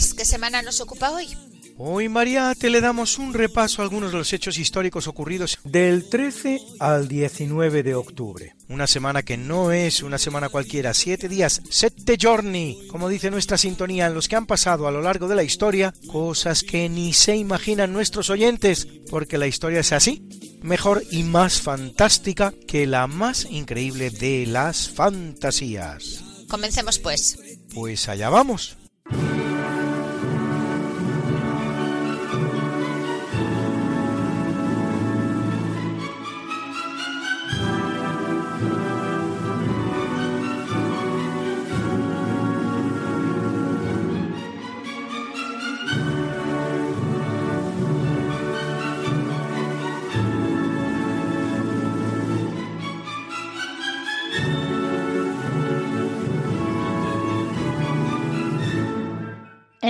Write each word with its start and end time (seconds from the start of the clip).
Luis, 0.00 0.14
¿qué 0.14 0.24
semana 0.24 0.62
nos 0.62 0.80
ocupa 0.80 1.10
hoy? 1.10 1.28
Hoy, 1.76 2.08
Mariate, 2.08 2.70
le 2.70 2.80
damos 2.80 3.18
un 3.18 3.34
repaso 3.34 3.82
a 3.82 3.84
algunos 3.84 4.12
de 4.12 4.16
los 4.16 4.32
hechos 4.32 4.56
históricos 4.56 5.06
ocurridos 5.06 5.58
del 5.62 6.08
13 6.08 6.58
al 6.78 7.06
19 7.06 7.82
de 7.82 7.94
octubre. 7.94 8.54
Una 8.70 8.86
semana 8.86 9.22
que 9.22 9.36
no 9.36 9.72
es 9.72 10.02
una 10.02 10.16
semana 10.16 10.48
cualquiera, 10.48 10.94
siete 10.94 11.28
días, 11.28 11.60
sette 11.68 12.16
giorni, 12.16 12.78
como 12.88 13.10
dice 13.10 13.30
nuestra 13.30 13.58
sintonía, 13.58 14.06
en 14.06 14.14
los 14.14 14.26
que 14.26 14.36
han 14.36 14.46
pasado 14.46 14.88
a 14.88 14.90
lo 14.90 15.02
largo 15.02 15.28
de 15.28 15.36
la 15.36 15.42
historia 15.42 15.92
cosas 16.10 16.62
que 16.62 16.88
ni 16.88 17.12
se 17.12 17.36
imaginan 17.36 17.92
nuestros 17.92 18.30
oyentes, 18.30 18.88
porque 19.10 19.36
la 19.36 19.48
historia 19.48 19.80
es 19.80 19.92
así, 19.92 20.26
mejor 20.62 21.02
y 21.10 21.24
más 21.24 21.60
fantástica 21.60 22.54
que 22.66 22.86
la 22.86 23.06
más 23.06 23.44
increíble 23.50 24.08
de 24.08 24.46
las 24.46 24.88
fantasías. 24.88 26.24
Comencemos 26.48 26.98
pues. 26.98 27.38
Pues 27.74 28.08
allá 28.08 28.30
vamos. 28.30 28.78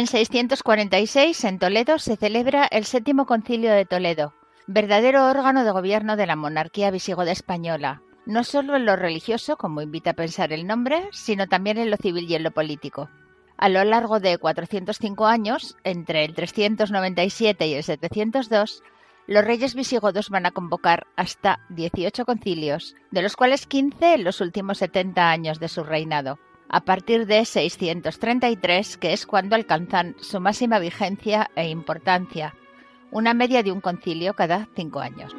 En 0.00 0.06
646, 0.06 1.44
en 1.44 1.58
Toledo, 1.58 1.98
se 1.98 2.16
celebra 2.16 2.64
el 2.64 2.86
séptimo 2.86 3.26
concilio 3.26 3.70
de 3.70 3.84
Toledo, 3.84 4.32
verdadero 4.66 5.28
órgano 5.28 5.62
de 5.62 5.72
gobierno 5.72 6.16
de 6.16 6.26
la 6.26 6.36
monarquía 6.36 6.90
visigoda 6.90 7.32
española, 7.32 8.00
no 8.24 8.42
solo 8.42 8.76
en 8.76 8.86
lo 8.86 8.96
religioso, 8.96 9.58
como 9.58 9.82
invita 9.82 10.12
a 10.12 10.14
pensar 10.14 10.54
el 10.54 10.66
nombre, 10.66 11.06
sino 11.12 11.48
también 11.48 11.76
en 11.76 11.90
lo 11.90 11.98
civil 11.98 12.24
y 12.30 12.34
en 12.34 12.44
lo 12.44 12.50
político. 12.50 13.10
A 13.58 13.68
lo 13.68 13.84
largo 13.84 14.20
de 14.20 14.38
405 14.38 15.26
años, 15.26 15.76
entre 15.84 16.24
el 16.24 16.34
397 16.34 17.66
y 17.66 17.74
el 17.74 17.84
702, 17.84 18.82
los 19.26 19.44
reyes 19.44 19.74
visigodos 19.74 20.30
van 20.30 20.46
a 20.46 20.50
convocar 20.50 21.08
hasta 21.16 21.60
18 21.68 22.24
concilios, 22.24 22.96
de 23.10 23.20
los 23.20 23.36
cuales 23.36 23.66
15 23.66 24.14
en 24.14 24.24
los 24.24 24.40
últimos 24.40 24.78
70 24.78 25.30
años 25.30 25.60
de 25.60 25.68
su 25.68 25.84
reinado 25.84 26.38
a 26.70 26.80
partir 26.84 27.26
de 27.26 27.44
633, 27.44 28.96
que 28.96 29.12
es 29.12 29.26
cuando 29.26 29.56
alcanzan 29.56 30.14
su 30.20 30.40
máxima 30.40 30.78
vigencia 30.78 31.50
e 31.56 31.68
importancia, 31.68 32.54
una 33.10 33.34
media 33.34 33.62
de 33.62 33.72
un 33.72 33.80
concilio 33.80 34.34
cada 34.34 34.68
cinco 34.76 35.00
años. 35.00 35.34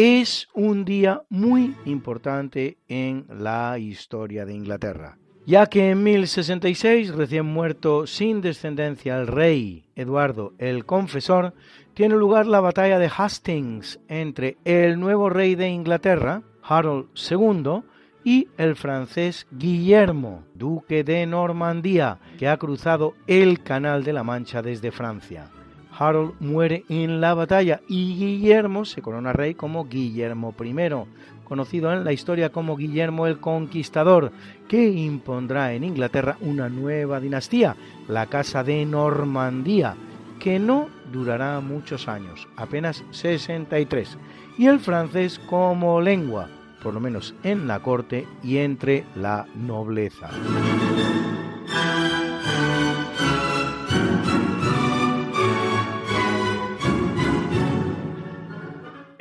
Es 0.00 0.48
un 0.54 0.86
día 0.86 1.24
muy 1.28 1.76
importante 1.84 2.78
en 2.88 3.26
la 3.28 3.78
historia 3.78 4.46
de 4.46 4.54
Inglaterra, 4.54 5.18
ya 5.44 5.66
que 5.66 5.90
en 5.90 6.02
1066, 6.02 7.14
recién 7.14 7.44
muerto 7.44 8.06
sin 8.06 8.40
descendencia 8.40 9.18
el 9.18 9.26
rey 9.26 9.84
Eduardo 9.94 10.54
el 10.56 10.86
Confesor, 10.86 11.52
tiene 11.92 12.14
lugar 12.14 12.46
la 12.46 12.60
batalla 12.60 12.98
de 12.98 13.10
Hastings 13.14 14.00
entre 14.08 14.56
el 14.64 14.98
nuevo 14.98 15.28
rey 15.28 15.54
de 15.54 15.68
Inglaterra, 15.68 16.44
Harold 16.62 17.08
II, 17.30 17.82
y 18.24 18.48
el 18.56 18.76
francés 18.76 19.46
Guillermo, 19.50 20.44
duque 20.54 21.04
de 21.04 21.26
Normandía, 21.26 22.18
que 22.38 22.48
ha 22.48 22.56
cruzado 22.56 23.12
el 23.26 23.62
Canal 23.62 24.02
de 24.02 24.14
la 24.14 24.24
Mancha 24.24 24.62
desde 24.62 24.92
Francia. 24.92 25.50
Harold 26.00 26.32
muere 26.40 26.84
en 26.88 27.20
la 27.20 27.34
batalla 27.34 27.82
y 27.86 28.16
Guillermo 28.16 28.86
se 28.86 29.02
corona 29.02 29.34
rey 29.34 29.54
como 29.54 29.84
Guillermo 29.86 30.54
I, 30.58 30.74
conocido 31.44 31.92
en 31.92 32.04
la 32.04 32.12
historia 32.14 32.50
como 32.50 32.74
Guillermo 32.74 33.26
el 33.26 33.38
Conquistador, 33.38 34.32
que 34.66 34.88
impondrá 34.88 35.74
en 35.74 35.84
Inglaterra 35.84 36.38
una 36.40 36.70
nueva 36.70 37.20
dinastía, 37.20 37.76
la 38.08 38.26
Casa 38.26 38.64
de 38.64 38.86
Normandía, 38.86 39.94
que 40.38 40.58
no 40.58 40.88
durará 41.12 41.60
muchos 41.60 42.08
años, 42.08 42.48
apenas 42.56 43.04
63, 43.10 44.16
y 44.56 44.68
el 44.68 44.80
francés 44.80 45.38
como 45.50 46.00
lengua, 46.00 46.48
por 46.82 46.94
lo 46.94 47.00
menos 47.00 47.34
en 47.42 47.68
la 47.68 47.80
corte 47.80 48.26
y 48.42 48.56
entre 48.56 49.04
la 49.14 49.46
nobleza. 49.54 50.30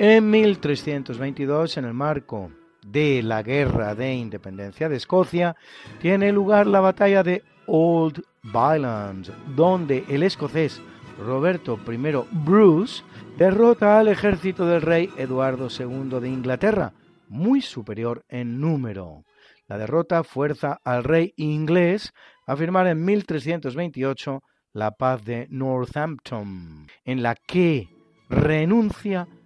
En 0.02 0.30
1322, 0.30 1.76
en 1.76 1.84
el 1.84 1.94
marco 1.94 2.54
de 2.88 3.22
la 3.22 3.44
Guerra 3.44 3.96
de 3.96 4.14
Independencia 4.14 4.88
de 4.88 4.96
Escocia, 4.96 5.58
tiene 6.00 6.32
lugar 6.32 6.68
la 6.68 6.80
batalla 6.80 7.22
de 7.22 7.44
Old 7.68 8.24
Bylands, 8.42 9.30
donde 9.58 10.06
el 10.08 10.24
escocés 10.24 10.82
Roberto 11.20 11.78
I 11.86 11.98
Bruce 12.32 13.04
derrota 13.38 14.00
al 14.00 14.08
ejército 14.08 14.66
del 14.66 14.84
rey 14.84 15.10
Eduardo 15.18 15.68
II 15.68 16.22
de 16.22 16.30
Inglaterra, 16.30 16.94
muy 17.28 17.62
superior 17.62 18.24
en 18.30 18.62
número. 18.62 19.26
La 19.68 19.78
derrota 19.78 20.24
fuerza 20.24 20.80
al 20.86 21.04
rey 21.04 21.34
inglés 21.36 22.14
a 22.48 22.56
firmar 22.56 22.88
en 22.88 23.04
1328 23.04 24.44
la 24.72 24.92
paz 24.92 25.26
de 25.26 25.48
Northampton, 25.50 26.88
en 27.04 27.22
la 27.22 27.36
que 27.36 27.90
renuncia 28.30 29.24
a 29.24 29.39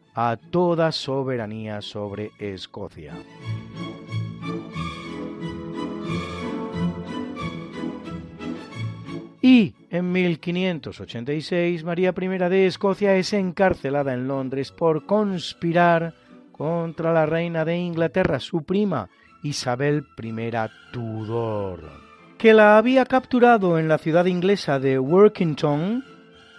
toda 0.51 0.91
soberanía 0.91 1.81
sobre 1.81 2.31
Escocia. 2.37 3.13
Y 9.41 9.75
en 9.89 10.11
1586 10.11 11.83
María 11.83 12.13
I 12.15 12.27
de 12.27 12.67
Escocia 12.67 13.15
es 13.15 13.33
encarcelada 13.33 14.13
en 14.13 14.27
Londres 14.27 14.71
por 14.71 15.05
conspirar 15.05 16.13
contra 16.51 17.11
la 17.11 17.25
reina 17.25 17.65
de 17.65 17.77
Inglaterra, 17.77 18.39
su 18.39 18.63
prima, 18.63 19.09
Isabel 19.41 20.05
I 20.21 20.31
Tudor, 20.93 21.81
que 22.37 22.53
la 22.53 22.77
había 22.77 23.05
capturado 23.05 23.77
en 23.79 23.89
la 23.89 23.97
ciudad 23.97 24.25
inglesa 24.25 24.79
de 24.79 24.97
Workington 24.99 26.05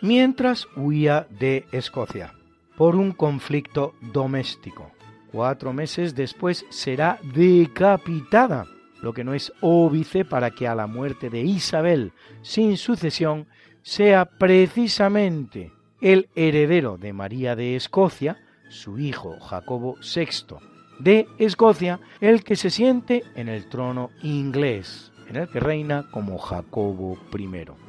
mientras 0.02 0.66
huía 0.76 1.26
de 1.30 1.64
Escocia 1.72 2.34
por 2.76 2.96
un 2.96 3.12
conflicto 3.12 3.94
doméstico. 4.00 4.90
Cuatro 5.30 5.72
meses 5.72 6.14
después 6.14 6.64
será 6.70 7.18
decapitada, 7.22 8.66
lo 9.02 9.12
que 9.12 9.24
no 9.24 9.34
es 9.34 9.52
óbice 9.60 10.24
para 10.24 10.50
que 10.50 10.66
a 10.66 10.74
la 10.74 10.86
muerte 10.86 11.28
de 11.28 11.40
Isabel 11.40 12.12
sin 12.42 12.76
sucesión 12.76 13.46
sea 13.82 14.24
precisamente 14.24 15.72
el 16.00 16.28
heredero 16.34 16.96
de 16.98 17.12
María 17.12 17.56
de 17.56 17.76
Escocia, 17.76 18.38
su 18.68 18.98
hijo 18.98 19.38
Jacobo 19.40 19.96
VI 20.00 20.56
de 20.98 21.26
Escocia, 21.38 22.00
el 22.20 22.44
que 22.44 22.56
se 22.56 22.70
siente 22.70 23.24
en 23.34 23.48
el 23.48 23.66
trono 23.68 24.10
inglés, 24.22 25.12
en 25.28 25.36
el 25.36 25.48
que 25.48 25.60
reina 25.60 26.06
como 26.10 26.38
Jacobo 26.38 27.18
I. 27.36 27.83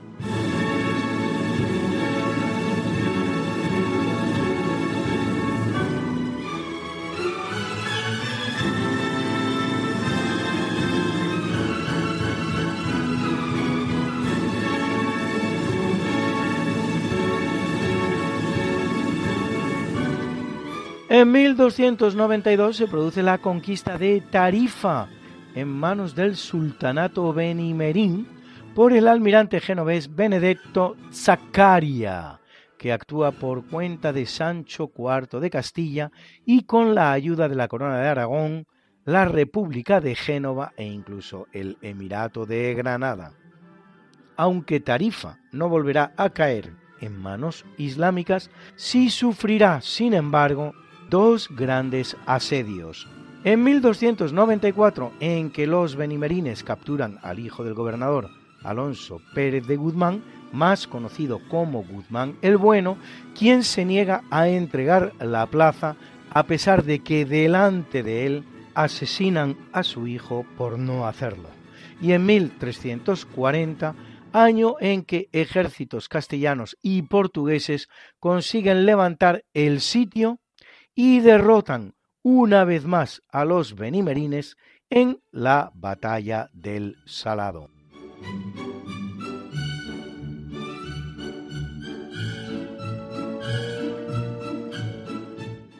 En 21.26 21.32
1292 21.32 22.78
se 22.78 22.88
produce 22.88 23.24
la 23.24 23.40
conquista 23.40 23.98
de 23.98 24.22
Tarifa 24.22 25.10
en 25.56 25.68
manos 25.68 26.14
del 26.14 26.36
sultanato 26.36 27.34
benimerín 27.34 28.28
por 28.76 28.94
el 28.94 29.08
almirante 29.08 29.60
genovés 29.60 30.16
Benedetto 30.16 30.96
Zaccaria, 31.12 32.40
que 32.78 32.94
actúa 32.94 33.32
por 33.32 33.66
cuenta 33.66 34.14
de 34.14 34.28
Sancho 34.28 34.92
IV 34.96 35.40
de 35.40 35.50
Castilla 35.50 36.12
y 36.46 36.66
con 36.66 36.94
la 36.94 37.12
ayuda 37.12 37.50
de 37.50 37.56
la 37.56 37.70
corona 37.70 37.98
de 37.98 38.08
Aragón, 38.08 38.68
la 39.04 39.26
República 39.26 40.02
de 40.02 40.14
Génova 40.14 40.74
e 40.78 40.86
incluso 40.86 41.48
el 41.54 41.80
Emirato 41.82 42.46
de 42.46 42.72
Granada. 42.76 43.32
Aunque 44.38 44.80
Tarifa 44.80 45.40
no 45.52 45.70
volverá 45.70 46.14
a 46.18 46.30
caer 46.30 46.74
en 47.02 47.18
manos 47.18 47.66
islámicas, 47.80 48.52
sí 48.76 49.10
sufrirá, 49.10 49.82
sin 49.82 50.14
embargo, 50.14 50.74
dos 51.10 51.50
grandes 51.50 52.18
asedios. 52.26 53.08
En 53.44 53.64
1294, 53.64 55.12
en 55.20 55.52
que 55.52 55.68
los 55.68 55.96
benimerines 55.96 56.64
capturan 56.64 57.20
al 57.22 57.40
hijo 57.40 57.64
del 57.64 57.76
gobernador, 57.76 58.30
Alonso 58.64 59.22
Pérez 59.36 59.68
de 59.68 59.76
Guzmán, 59.76 60.24
más 60.52 60.88
conocido 60.88 61.40
como 61.50 61.84
Guzmán 61.84 62.38
el 62.42 62.58
Bueno, 62.58 62.98
quien 63.38 63.64
se 63.64 63.86
niega 63.86 64.24
a 64.32 64.48
entregar 64.48 65.14
la 65.20 65.46
plaza 65.46 65.96
a 66.32 66.44
pesar 66.48 66.84
de 66.84 67.00
que 67.00 67.26
delante 67.26 68.04
de 68.04 68.26
él 68.26 68.44
asesinan 68.74 69.58
a 69.72 69.84
su 69.84 70.08
hijo 70.08 70.46
por 70.58 70.80
no 70.80 71.08
hacerlo. 71.08 71.50
Y 72.02 72.12
en 72.12 72.26
1340, 72.26 73.96
año 74.34 74.76
en 74.82 75.04
que 75.04 75.30
ejércitos 75.32 76.10
castellanos 76.10 76.78
y 76.82 77.04
portugueses 77.04 77.88
consiguen 78.20 78.86
levantar 78.86 79.46
el 79.54 79.80
sitio 79.80 80.40
y 80.96 81.20
derrotan 81.20 81.94
una 82.24 82.64
vez 82.64 82.86
más 82.86 83.22
a 83.30 83.46
los 83.46 83.76
benimerines 83.76 84.58
en 84.90 85.22
la 85.32 85.72
batalla 85.76 86.50
del 86.54 86.96
Salado. 87.06 87.70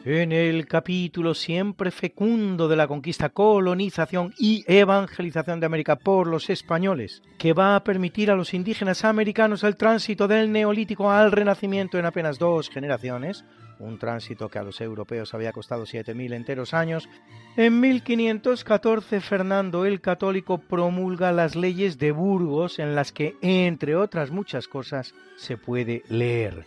En 0.08 0.30
el 0.30 0.68
capítulo 0.68 1.34
siempre 1.34 1.90
fecundo 1.90 2.68
de 2.68 2.76
la 2.76 2.86
conquista, 2.86 3.30
colonización 3.30 4.32
y 4.38 4.64
evangelización 4.68 5.58
de 5.58 5.66
América 5.66 5.96
por 5.96 6.28
los 6.28 6.48
españoles, 6.48 7.24
que 7.38 7.52
va 7.52 7.74
a 7.74 7.82
permitir 7.82 8.30
a 8.30 8.36
los 8.36 8.54
indígenas 8.54 9.04
americanos 9.04 9.64
el 9.64 9.76
tránsito 9.76 10.28
del 10.28 10.52
neolítico 10.52 11.10
al 11.10 11.32
renacimiento 11.32 11.98
en 11.98 12.06
apenas 12.06 12.38
dos 12.38 12.70
generaciones, 12.70 13.44
un 13.78 13.98
tránsito 13.98 14.48
que 14.48 14.58
a 14.58 14.62
los 14.62 14.80
europeos 14.80 15.34
había 15.34 15.52
costado 15.52 15.84
7.000 15.84 16.34
enteros 16.34 16.74
años, 16.74 17.08
en 17.56 17.80
1514 17.80 19.20
Fernando 19.20 19.84
el 19.84 20.00
Católico 20.00 20.58
promulga 20.58 21.32
las 21.32 21.56
leyes 21.56 21.98
de 21.98 22.12
Burgos 22.12 22.78
en 22.78 22.94
las 22.94 23.12
que, 23.12 23.36
entre 23.40 23.96
otras 23.96 24.30
muchas 24.30 24.68
cosas, 24.68 25.14
se 25.36 25.56
puede 25.56 26.02
leer. 26.08 26.64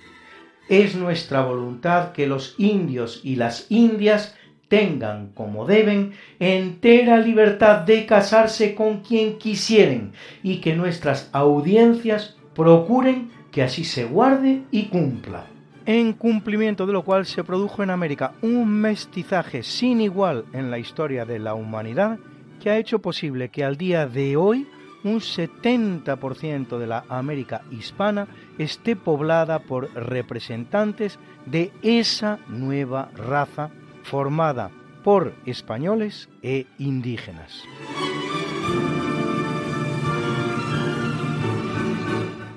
Es 0.67 0.95
nuestra 0.95 1.41
voluntad 1.41 2.11
que 2.11 2.27
los 2.27 2.55
indios 2.59 3.21
y 3.23 3.35
las 3.35 3.65
indias 3.69 4.35
tengan, 4.67 5.29
como 5.33 5.65
deben, 5.65 6.13
entera 6.39 7.17
libertad 7.17 7.79
de 7.81 8.05
casarse 8.05 8.75
con 8.75 9.01
quien 9.01 9.39
quisieren 9.39 10.13
y 10.43 10.61
que 10.61 10.75
nuestras 10.75 11.29
audiencias 11.33 12.37
procuren 12.53 13.31
que 13.51 13.63
así 13.63 13.83
se 13.83 14.05
guarde 14.05 14.61
y 14.69 14.85
cumpla 14.85 15.48
en 15.89 16.13
cumplimiento 16.13 16.85
de 16.85 16.93
lo 16.93 17.01
cual 17.01 17.25
se 17.25 17.43
produjo 17.43 17.81
en 17.81 17.89
América 17.89 18.33
un 18.43 18.69
mestizaje 18.69 19.63
sin 19.63 20.01
igual 20.01 20.45
en 20.53 20.69
la 20.69 20.77
historia 20.77 21.25
de 21.25 21.39
la 21.39 21.55
humanidad 21.55 22.19
que 22.61 22.69
ha 22.69 22.77
hecho 22.77 22.99
posible 22.99 23.49
que 23.49 23.63
al 23.63 23.75
día 23.75 24.05
de 24.05 24.37
hoy 24.37 24.67
un 25.03 25.19
70% 25.19 26.77
de 26.77 26.85
la 26.85 27.05
América 27.09 27.63
hispana 27.71 28.27
esté 28.59 28.95
poblada 28.95 29.63
por 29.63 29.91
representantes 29.95 31.17
de 31.47 31.71
esa 31.81 32.37
nueva 32.49 33.09
raza 33.15 33.71
formada 34.03 34.69
por 35.03 35.33
españoles 35.47 36.29
e 36.43 36.67
indígenas. 36.77 37.63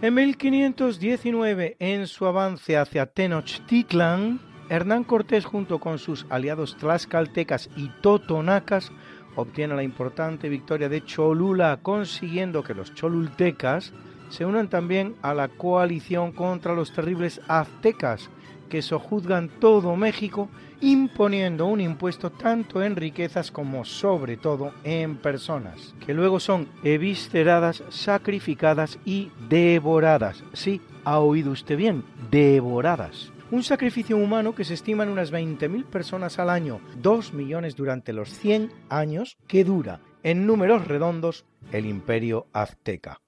En 0.02 0.14
1519, 0.14 1.76
en 1.78 2.08
su 2.08 2.26
avance 2.26 2.76
hacia 2.76 3.06
Tenochtitlan, 3.06 4.40
Hernán 4.68 5.04
Cortés 5.04 5.44
junto 5.44 5.78
con 5.78 6.00
sus 6.00 6.26
aliados 6.28 6.76
tlaxcaltecas 6.76 7.70
y 7.76 7.88
totonacas 8.00 8.90
obtiene 9.36 9.76
la 9.76 9.84
importante 9.84 10.48
victoria 10.48 10.88
de 10.88 11.04
Cholula, 11.04 11.78
consiguiendo 11.82 12.64
que 12.64 12.74
los 12.74 12.92
cholultecas 12.94 13.92
se 14.28 14.44
unan 14.44 14.68
también 14.68 15.14
a 15.22 15.34
la 15.34 15.46
coalición 15.46 16.32
contra 16.32 16.74
los 16.74 16.92
terribles 16.92 17.40
aztecas, 17.46 18.28
que 18.72 18.80
sojuzgan 18.80 19.50
todo 19.60 19.96
México 19.96 20.48
imponiendo 20.80 21.66
un 21.66 21.82
impuesto 21.82 22.30
tanto 22.30 22.82
en 22.82 22.96
riquezas 22.96 23.50
como 23.50 23.84
sobre 23.84 24.38
todo 24.38 24.72
en 24.82 25.16
personas, 25.16 25.94
que 26.06 26.14
luego 26.14 26.40
son 26.40 26.66
evisceradas, 26.82 27.84
sacrificadas 27.90 28.98
y 29.04 29.30
devoradas. 29.50 30.42
Sí, 30.54 30.80
ha 31.04 31.18
oído 31.18 31.50
usted 31.50 31.76
bien, 31.76 32.02
devoradas. 32.30 33.30
Un 33.50 33.62
sacrificio 33.62 34.16
humano 34.16 34.54
que 34.54 34.64
se 34.64 34.72
estima 34.72 35.02
en 35.02 35.10
unas 35.10 35.34
20.000 35.34 35.84
personas 35.84 36.38
al 36.38 36.48
año, 36.48 36.80
2 37.02 37.34
millones 37.34 37.76
durante 37.76 38.14
los 38.14 38.30
100 38.30 38.72
años 38.88 39.36
que 39.46 39.64
dura, 39.64 40.00
en 40.22 40.46
números 40.46 40.88
redondos, 40.88 41.44
el 41.72 41.84
imperio 41.84 42.46
azteca. 42.54 43.21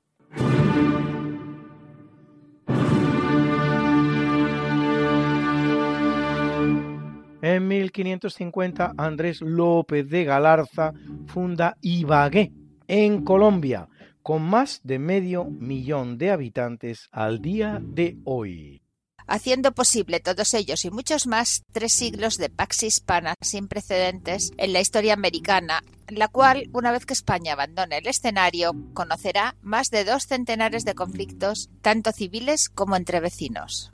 En 7.46 7.68
1550 7.68 8.94
Andrés 8.96 9.42
López 9.42 10.08
de 10.08 10.24
Galarza 10.24 10.94
funda 11.26 11.76
Ibagué, 11.82 12.52
en 12.88 13.22
Colombia, 13.22 13.86
con 14.22 14.40
más 14.40 14.80
de 14.82 14.98
medio 14.98 15.44
millón 15.44 16.16
de 16.16 16.30
habitantes 16.30 17.06
al 17.12 17.42
día 17.42 17.82
de 17.82 18.16
hoy. 18.24 18.80
Haciendo 19.26 19.72
posible 19.72 20.20
todos 20.20 20.54
ellos 20.54 20.86
y 20.86 20.90
muchos 20.90 21.26
más 21.26 21.64
tres 21.70 21.92
siglos 21.92 22.38
de 22.38 22.48
pax 22.48 22.82
hispana 22.82 23.34
sin 23.42 23.68
precedentes 23.68 24.52
en 24.56 24.72
la 24.72 24.80
historia 24.80 25.12
americana, 25.12 25.82
la 26.08 26.28
cual, 26.28 26.70
una 26.72 26.92
vez 26.92 27.04
que 27.04 27.12
España 27.12 27.52
abandone 27.52 27.98
el 27.98 28.06
escenario, 28.06 28.72
conocerá 28.94 29.54
más 29.60 29.90
de 29.90 30.04
dos 30.04 30.22
centenares 30.22 30.86
de 30.86 30.94
conflictos, 30.94 31.68
tanto 31.82 32.10
civiles 32.12 32.70
como 32.70 32.96
entre 32.96 33.20
vecinos. 33.20 33.93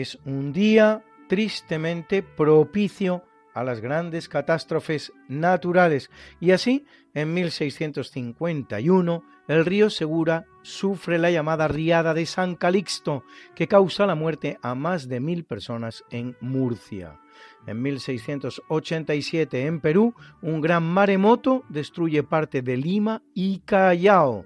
Es 0.00 0.18
un 0.26 0.52
día 0.52 1.02
tristemente 1.26 2.22
propicio 2.22 3.24
a 3.54 3.64
las 3.64 3.80
grandes 3.80 4.28
catástrofes 4.28 5.10
naturales 5.26 6.10
y 6.38 6.50
así 6.50 6.84
en 7.14 7.32
1651 7.32 9.24
el 9.48 9.64
río 9.64 9.88
Segura 9.88 10.44
sufre 10.60 11.16
la 11.16 11.30
llamada 11.30 11.66
riada 11.66 12.12
de 12.12 12.26
San 12.26 12.56
Calixto 12.56 13.24
que 13.54 13.68
causa 13.68 14.04
la 14.04 14.14
muerte 14.14 14.58
a 14.60 14.74
más 14.74 15.08
de 15.08 15.18
mil 15.18 15.44
personas 15.44 16.04
en 16.10 16.36
Murcia. 16.42 17.18
En 17.66 17.80
1687 17.80 19.64
en 19.64 19.80
Perú 19.80 20.14
un 20.42 20.60
gran 20.60 20.82
maremoto 20.82 21.64
destruye 21.70 22.22
parte 22.22 22.60
de 22.60 22.76
Lima 22.76 23.22
y 23.32 23.60
Callao. 23.60 24.44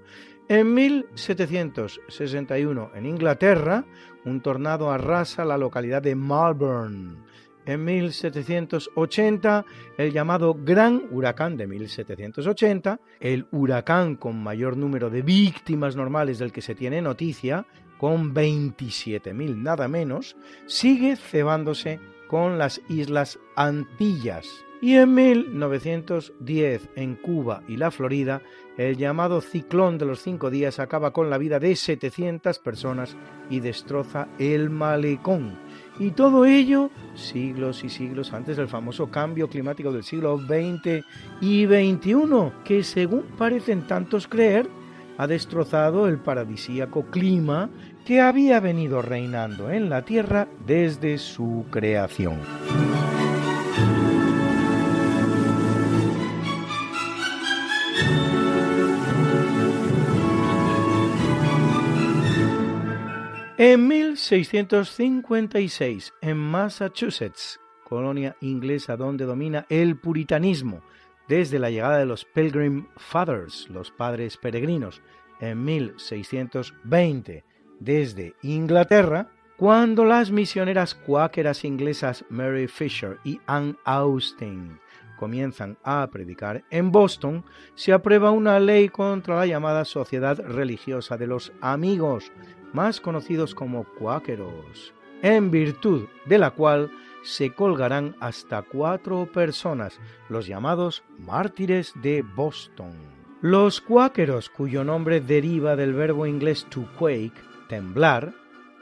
En 0.49 0.75
1761 0.75 2.93
en 2.95 3.07
Inglaterra 3.07 3.85
un 4.25 4.41
tornado 4.41 4.91
arrasa 4.91 5.45
la 5.45 5.59
localidad 5.59 6.03
de 6.03 6.15
Malvern. 6.15 7.25
En 7.67 7.85
1780, 7.85 9.65
el 9.99 10.13
llamado 10.13 10.55
Gran 10.55 11.03
Huracán 11.11 11.57
de 11.57 11.67
1780, 11.67 13.01
el 13.21 13.47
huracán 13.53 14.17
con 14.17 14.43
mayor 14.43 14.77
número 14.77 15.11
de 15.11 15.23
víctimas 15.23 15.95
normales 15.95 16.39
del 16.39 16.53
que 16.53 16.63
se 16.63 16.75
tiene 16.75 17.03
noticia, 17.03 17.67
con 17.99 18.35
27.000 18.35 19.57
nada 19.57 19.89
menos, 19.89 20.37
sigue 20.67 21.17
cebándose 21.17 22.01
con 22.29 22.59
las 22.59 22.81
Islas 22.89 23.39
Antillas. 23.57 24.65
Y 24.83 24.97
en 24.97 25.15
1910, 25.15 26.89
en 26.97 27.15
Cuba 27.17 27.63
y 27.69 27.77
la 27.77 27.91
Florida, 27.91 28.41
el 28.79 28.97
llamado 28.97 29.43
ciclón 29.43 29.99
de 29.99 30.07
los 30.07 30.21
cinco 30.21 30.49
días 30.49 30.79
acaba 30.79 31.13
con 31.13 31.29
la 31.29 31.37
vida 31.37 31.59
de 31.59 31.77
700 31.77 32.59
personas 32.61 33.15
y 33.51 33.61
destroza 33.61 34.29
el 34.39 34.71
malecón. 34.71 35.59
Y 35.99 36.13
todo 36.13 36.47
ello 36.47 36.91
siglos 37.15 37.85
y 37.85 37.91
siglos 37.91 38.33
antes 38.33 38.57
del 38.57 38.69
famoso 38.69 39.11
cambio 39.11 39.49
climático 39.49 39.93
del 39.93 40.03
siglo 40.03 40.39
XX 40.39 41.05
y 41.43 41.67
XXI, 41.67 42.53
que 42.65 42.83
según 42.83 43.25
parecen 43.37 43.87
tantos 43.87 44.27
creer, 44.29 44.67
ha 45.19 45.27
destrozado 45.27 46.09
el 46.09 46.17
paradisíaco 46.17 47.05
clima 47.11 47.69
que 48.07 48.23
había 48.23 48.61
venido 48.61 49.03
reinando 49.03 49.71
en 49.71 49.91
la 49.91 50.07
Tierra 50.07 50.49
desde 50.65 51.19
su 51.19 51.67
creación. 51.71 52.39
En 63.63 63.89
1656, 63.89 66.15
en 66.23 66.39
Massachusetts, 66.39 67.61
colonia 67.85 68.35
inglesa 68.41 68.97
donde 68.97 69.27
domina 69.27 69.67
el 69.69 69.99
puritanismo, 69.99 70.81
desde 71.29 71.59
la 71.59 71.69
llegada 71.69 71.99
de 71.99 72.07
los 72.07 72.25
Pilgrim 72.25 72.87
Fathers, 72.97 73.69
los 73.69 73.91
padres 73.91 74.39
peregrinos, 74.39 75.03
en 75.41 75.63
1620, 75.63 77.45
desde 77.81 78.35
Inglaterra, 78.41 79.31
cuando 79.59 80.07
las 80.07 80.31
misioneras 80.31 80.95
cuáqueras 80.95 81.63
inglesas 81.63 82.25
Mary 82.31 82.67
Fisher 82.67 83.19
y 83.25 83.43
Anne 83.47 83.77
Austin 83.85 84.81
comienzan 85.19 85.77
a 85.85 86.09
predicar 86.11 86.65
en 86.71 86.91
Boston, 86.91 87.45
se 87.75 87.93
aprueba 87.93 88.31
una 88.31 88.59
ley 88.59 88.89
contra 88.89 89.37
la 89.37 89.45
llamada 89.45 89.85
Sociedad 89.85 90.41
Religiosa 90.41 91.19
de 91.19 91.27
los 91.27 91.53
Amigos, 91.61 92.33
más 92.73 93.01
conocidos 93.01 93.55
como 93.55 93.85
cuáqueros, 93.85 94.93
en 95.23 95.51
virtud 95.51 96.07
de 96.27 96.39
la 96.39 96.51
cual 96.51 96.91
se 97.23 97.53
colgarán 97.53 98.17
hasta 98.21 98.63
cuatro 98.63 99.27
personas, 99.31 99.99
los 100.29 100.47
llamados 100.47 101.03
mártires 101.19 101.93
de 102.03 102.23
Boston. 102.23 102.93
Los 103.43 103.81
cuáqueros, 103.81 104.51
cuyo 104.51 104.85
nombre 104.85 105.21
deriva 105.21 105.77
del 105.77 105.95
verbo 105.95 106.27
inglés 106.27 106.67
to 106.69 106.87
quake, 106.99 107.33
temblar, 107.69 108.35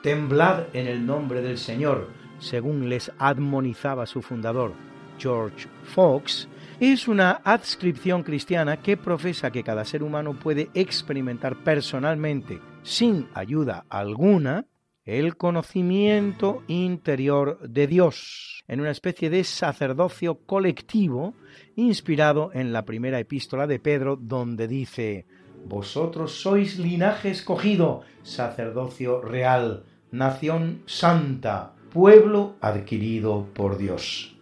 temblad 0.02 0.64
en 0.73 0.87
el 0.87 1.04
nombre 1.04 1.42
del 1.42 1.59
Señor, 1.59 2.09
según 2.38 2.88
les 2.88 3.12
admonizaba 3.18 4.07
su 4.07 4.23
fundador, 4.23 4.73
George 5.18 5.68
Fox, 5.85 6.49
es 6.81 7.09
una 7.09 7.33
adscripción 7.45 8.23
cristiana 8.23 8.81
que 8.81 8.97
profesa 8.97 9.51
que 9.51 9.65
cada 9.65 9.85
ser 9.85 10.03
humano 10.03 10.39
puede 10.39 10.71
experimentar 10.75 11.57
personalmente 11.65 12.61
sin 12.83 13.29
ayuda 13.35 13.85
alguna, 13.89 14.67
el 15.05 15.37
conocimiento 15.37 16.63
interior 16.69 17.59
de 17.69 17.87
Dios, 17.89 18.63
en 18.69 18.81
una 18.81 18.91
especie 18.91 19.29
de 19.29 19.43
sacerdocio 19.43 20.39
colectivo 20.47 21.35
inspirado 21.75 22.51
en 22.55 22.73
la 22.73 22.85
primera 22.85 23.19
epístola 23.19 23.67
de 23.67 23.81
Pedro, 23.81 24.17
donde 24.17 24.69
dice, 24.69 25.27
Vosotros 25.67 26.41
sois 26.41 26.79
linaje 26.79 27.31
escogido, 27.31 28.03
sacerdocio 28.23 29.21
real, 29.21 29.85
nación 30.13 30.83
santa, 30.87 31.75
pueblo 31.91 32.55
adquirido 32.61 33.49
por 33.53 33.79
Dios. 33.79 34.37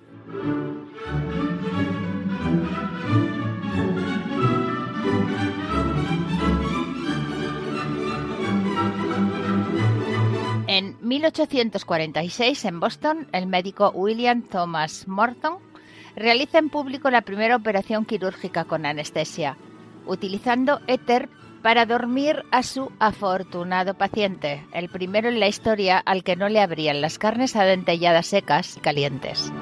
1846, 11.06 12.64
en 12.64 12.80
Boston, 12.80 13.28
el 13.32 13.46
médico 13.46 13.90
William 13.94 14.42
Thomas 14.42 15.06
Morton 15.06 15.58
realiza 16.16 16.58
en 16.58 16.68
público 16.68 17.10
la 17.10 17.22
primera 17.22 17.54
operación 17.54 18.04
quirúrgica 18.04 18.64
con 18.64 18.84
anestesia, 18.84 19.56
utilizando 20.06 20.80
éter 20.88 21.28
para 21.62 21.86
dormir 21.86 22.42
a 22.50 22.62
su 22.62 22.90
afortunado 22.98 23.94
paciente, 23.94 24.66
el 24.72 24.88
primero 24.88 25.28
en 25.28 25.38
la 25.38 25.48
historia 25.48 25.98
al 25.98 26.24
que 26.24 26.36
no 26.36 26.48
le 26.48 26.60
abrían 26.60 27.00
las 27.00 27.18
carnes 27.18 27.54
adentelladas 27.54 28.26
secas 28.26 28.76
y 28.76 28.80
calientes. 28.80 29.52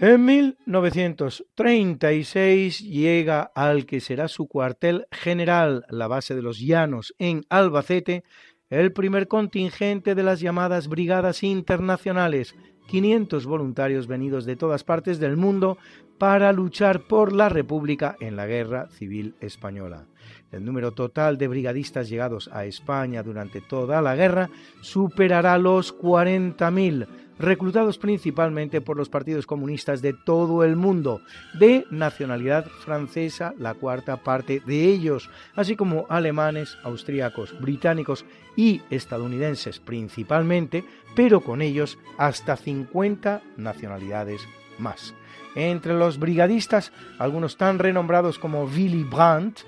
En 0.00 0.24
1936 0.26 2.88
llega 2.88 3.50
al 3.52 3.84
que 3.84 3.98
será 3.98 4.28
su 4.28 4.46
cuartel 4.46 5.08
general, 5.10 5.84
la 5.88 6.06
base 6.06 6.36
de 6.36 6.42
los 6.42 6.60
Llanos, 6.60 7.16
en 7.18 7.44
Albacete, 7.48 8.22
el 8.70 8.92
primer 8.92 9.26
contingente 9.26 10.14
de 10.14 10.22
las 10.22 10.38
llamadas 10.38 10.86
Brigadas 10.86 11.42
Internacionales, 11.42 12.54
500 12.86 13.44
voluntarios 13.46 14.06
venidos 14.06 14.44
de 14.44 14.54
todas 14.54 14.84
partes 14.84 15.18
del 15.18 15.36
mundo 15.36 15.78
para 16.16 16.52
luchar 16.52 17.08
por 17.08 17.32
la 17.32 17.48
República 17.48 18.16
en 18.20 18.36
la 18.36 18.46
Guerra 18.46 18.88
Civil 18.90 19.34
Española. 19.40 20.06
El 20.52 20.64
número 20.64 20.92
total 20.92 21.38
de 21.38 21.48
brigadistas 21.48 22.08
llegados 22.08 22.48
a 22.52 22.66
España 22.66 23.24
durante 23.24 23.60
toda 23.60 24.00
la 24.00 24.14
guerra 24.14 24.48
superará 24.80 25.58
los 25.58 25.92
40.000, 25.96 27.27
reclutados 27.38 27.98
principalmente 27.98 28.80
por 28.80 28.96
los 28.96 29.08
partidos 29.08 29.46
comunistas 29.46 30.02
de 30.02 30.12
todo 30.12 30.64
el 30.64 30.76
mundo, 30.76 31.20
de 31.58 31.86
nacionalidad 31.90 32.66
francesa, 32.66 33.54
la 33.58 33.74
cuarta 33.74 34.16
parte 34.18 34.60
de 34.66 34.84
ellos, 34.84 35.30
así 35.54 35.76
como 35.76 36.06
alemanes, 36.08 36.78
austríacos, 36.82 37.58
británicos 37.60 38.24
y 38.56 38.82
estadounidenses 38.90 39.78
principalmente, 39.78 40.84
pero 41.14 41.40
con 41.40 41.62
ellos 41.62 41.98
hasta 42.16 42.56
50 42.56 43.42
nacionalidades 43.56 44.42
más. 44.78 45.14
Entre 45.54 45.94
los 45.94 46.18
brigadistas, 46.18 46.92
algunos 47.18 47.56
tan 47.56 47.78
renombrados 47.78 48.38
como 48.38 48.64
Willy 48.64 49.04
Brandt, 49.04 49.60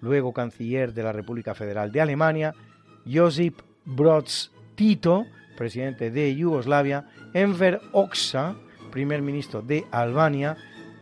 luego 0.00 0.32
canciller 0.32 0.92
de 0.92 1.02
la 1.02 1.12
República 1.12 1.54
Federal 1.54 1.90
de 1.90 2.00
Alemania, 2.00 2.54
Josip 3.10 3.60
Broz 3.84 4.52
Tito, 4.74 5.26
presidente 5.56 6.10
de 6.10 6.34
Yugoslavia, 6.34 7.06
Enver 7.34 7.80
Oxa, 7.92 8.56
primer 8.90 9.22
ministro 9.22 9.62
de 9.62 9.86
Albania, 9.90 10.56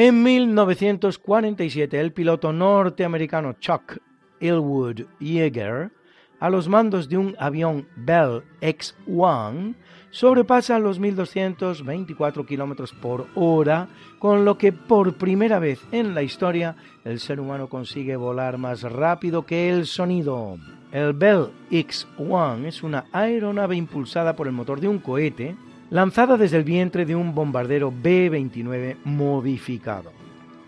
En 0.08 0.22
1947, 0.22 1.98
el 1.98 2.12
piloto 2.12 2.52
norteamericano 2.52 3.54
Chuck 3.54 3.98
Ilwood 4.38 5.00
Yeager, 5.18 5.90
a 6.38 6.48
los 6.48 6.68
mandos 6.68 7.08
de 7.08 7.18
un 7.18 7.34
avión 7.40 7.88
Bell 7.96 8.44
X-1, 8.60 9.74
sobrepasa 10.10 10.78
los 10.78 11.00
1.224 11.00 12.46
km 12.46 12.94
por 13.00 13.26
hora, 13.34 13.88
con 14.20 14.44
lo 14.44 14.56
que 14.56 14.72
por 14.72 15.14
primera 15.14 15.58
vez 15.58 15.80
en 15.90 16.14
la 16.14 16.22
historia 16.22 16.76
el 17.04 17.18
ser 17.18 17.40
humano 17.40 17.68
consigue 17.68 18.14
volar 18.14 18.58
más 18.58 18.82
rápido 18.82 19.44
que 19.44 19.70
el 19.70 19.86
sonido. 19.86 20.56
El 20.92 21.14
Bell 21.14 21.48
X-1 21.72 22.64
es 22.66 22.84
una 22.84 23.06
aeronave 23.10 23.74
impulsada 23.74 24.36
por 24.36 24.46
el 24.46 24.52
motor 24.52 24.78
de 24.78 24.86
un 24.86 25.00
cohete 25.00 25.56
lanzada 25.90 26.36
desde 26.36 26.56
el 26.56 26.64
vientre 26.64 27.04
de 27.04 27.14
un 27.14 27.34
bombardero 27.34 27.92
B-29 27.92 28.96
modificado. 29.04 30.12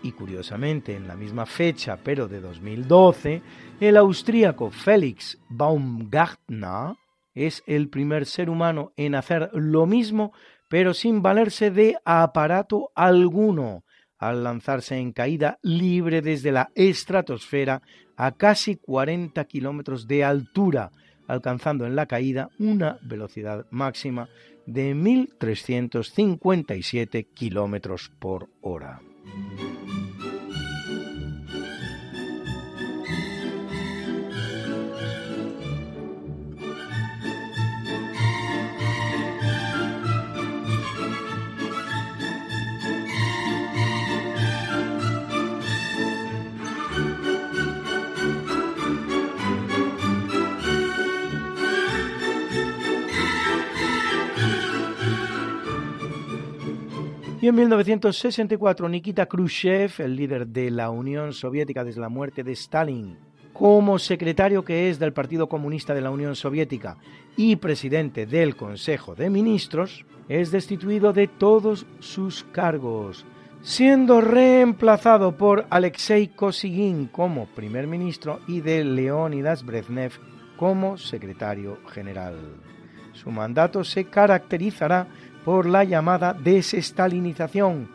Y 0.01 0.13
curiosamente, 0.13 0.95
en 0.95 1.07
la 1.07 1.15
misma 1.15 1.45
fecha, 1.45 1.97
pero 2.01 2.27
de 2.27 2.39
2012, 2.39 3.41
el 3.81 3.97
austríaco 3.97 4.71
Felix 4.71 5.37
Baumgartner 5.49 6.95
es 7.33 7.63
el 7.67 7.89
primer 7.89 8.25
ser 8.25 8.49
humano 8.49 8.93
en 8.95 9.15
hacer 9.15 9.49
lo 9.53 9.85
mismo, 9.85 10.31
pero 10.69 10.93
sin 10.93 11.21
valerse 11.21 11.69
de 11.71 11.97
aparato 12.05 12.91
alguno, 12.95 13.83
al 14.17 14.43
lanzarse 14.43 14.97
en 14.97 15.11
caída 15.11 15.59
libre 15.63 16.21
desde 16.21 16.51
la 16.51 16.69
estratosfera 16.75 17.81
a 18.15 18.33
casi 18.33 18.75
40 18.75 19.43
kilómetros 19.45 20.07
de 20.07 20.23
altura, 20.23 20.91
alcanzando 21.27 21.85
en 21.85 21.95
la 21.95 22.05
caída 22.05 22.49
una 22.57 22.97
velocidad 23.01 23.65
máxima 23.69 24.29
de 24.65 24.95
1.357 24.95 27.27
kilómetros 27.33 28.11
por 28.19 28.49
hora. 28.61 29.01
Y 57.41 57.47
en 57.47 57.55
1964 57.55 58.89
Nikita 58.89 59.25
Khrushchev, 59.25 59.93
el 59.99 60.17
líder 60.17 60.45
de 60.47 60.69
la 60.69 60.89
Unión 60.89 61.31
Soviética 61.31 61.85
desde 61.85 62.01
la 62.01 62.09
muerte 62.09 62.43
de 62.43 62.51
Stalin, 62.51 63.17
como 63.53 63.97
secretario 63.97 64.65
que 64.65 64.89
es 64.89 64.99
del 64.99 65.13
Partido 65.13 65.47
Comunista 65.47 65.93
de 65.93 66.01
la 66.01 66.11
Unión 66.11 66.35
Soviética 66.35 66.97
y 67.37 67.55
presidente 67.55 68.25
del 68.25 68.57
Consejo 68.57 69.15
de 69.15 69.29
Ministros, 69.29 70.05
es 70.27 70.51
destituido 70.51 71.13
de 71.13 71.29
todos 71.29 71.85
sus 71.99 72.43
cargos, 72.43 73.25
siendo 73.61 74.19
reemplazado 74.19 75.37
por 75.37 75.65
Alexei 75.69 76.27
Kosygin 76.27 77.07
como 77.07 77.45
primer 77.47 77.87
ministro 77.87 78.41
y 78.49 78.59
de 78.59 78.83
Leonidas 78.83 79.65
Brezhnev 79.65 80.11
como 80.57 80.97
secretario 80.97 81.79
general. 81.87 82.35
Su 83.13 83.31
mandato 83.31 83.83
se 83.83 84.05
caracterizará 84.05 85.07
por 85.49 85.65
la 85.65 85.83
llamada 85.83 86.33
desestalinización, 86.33 87.89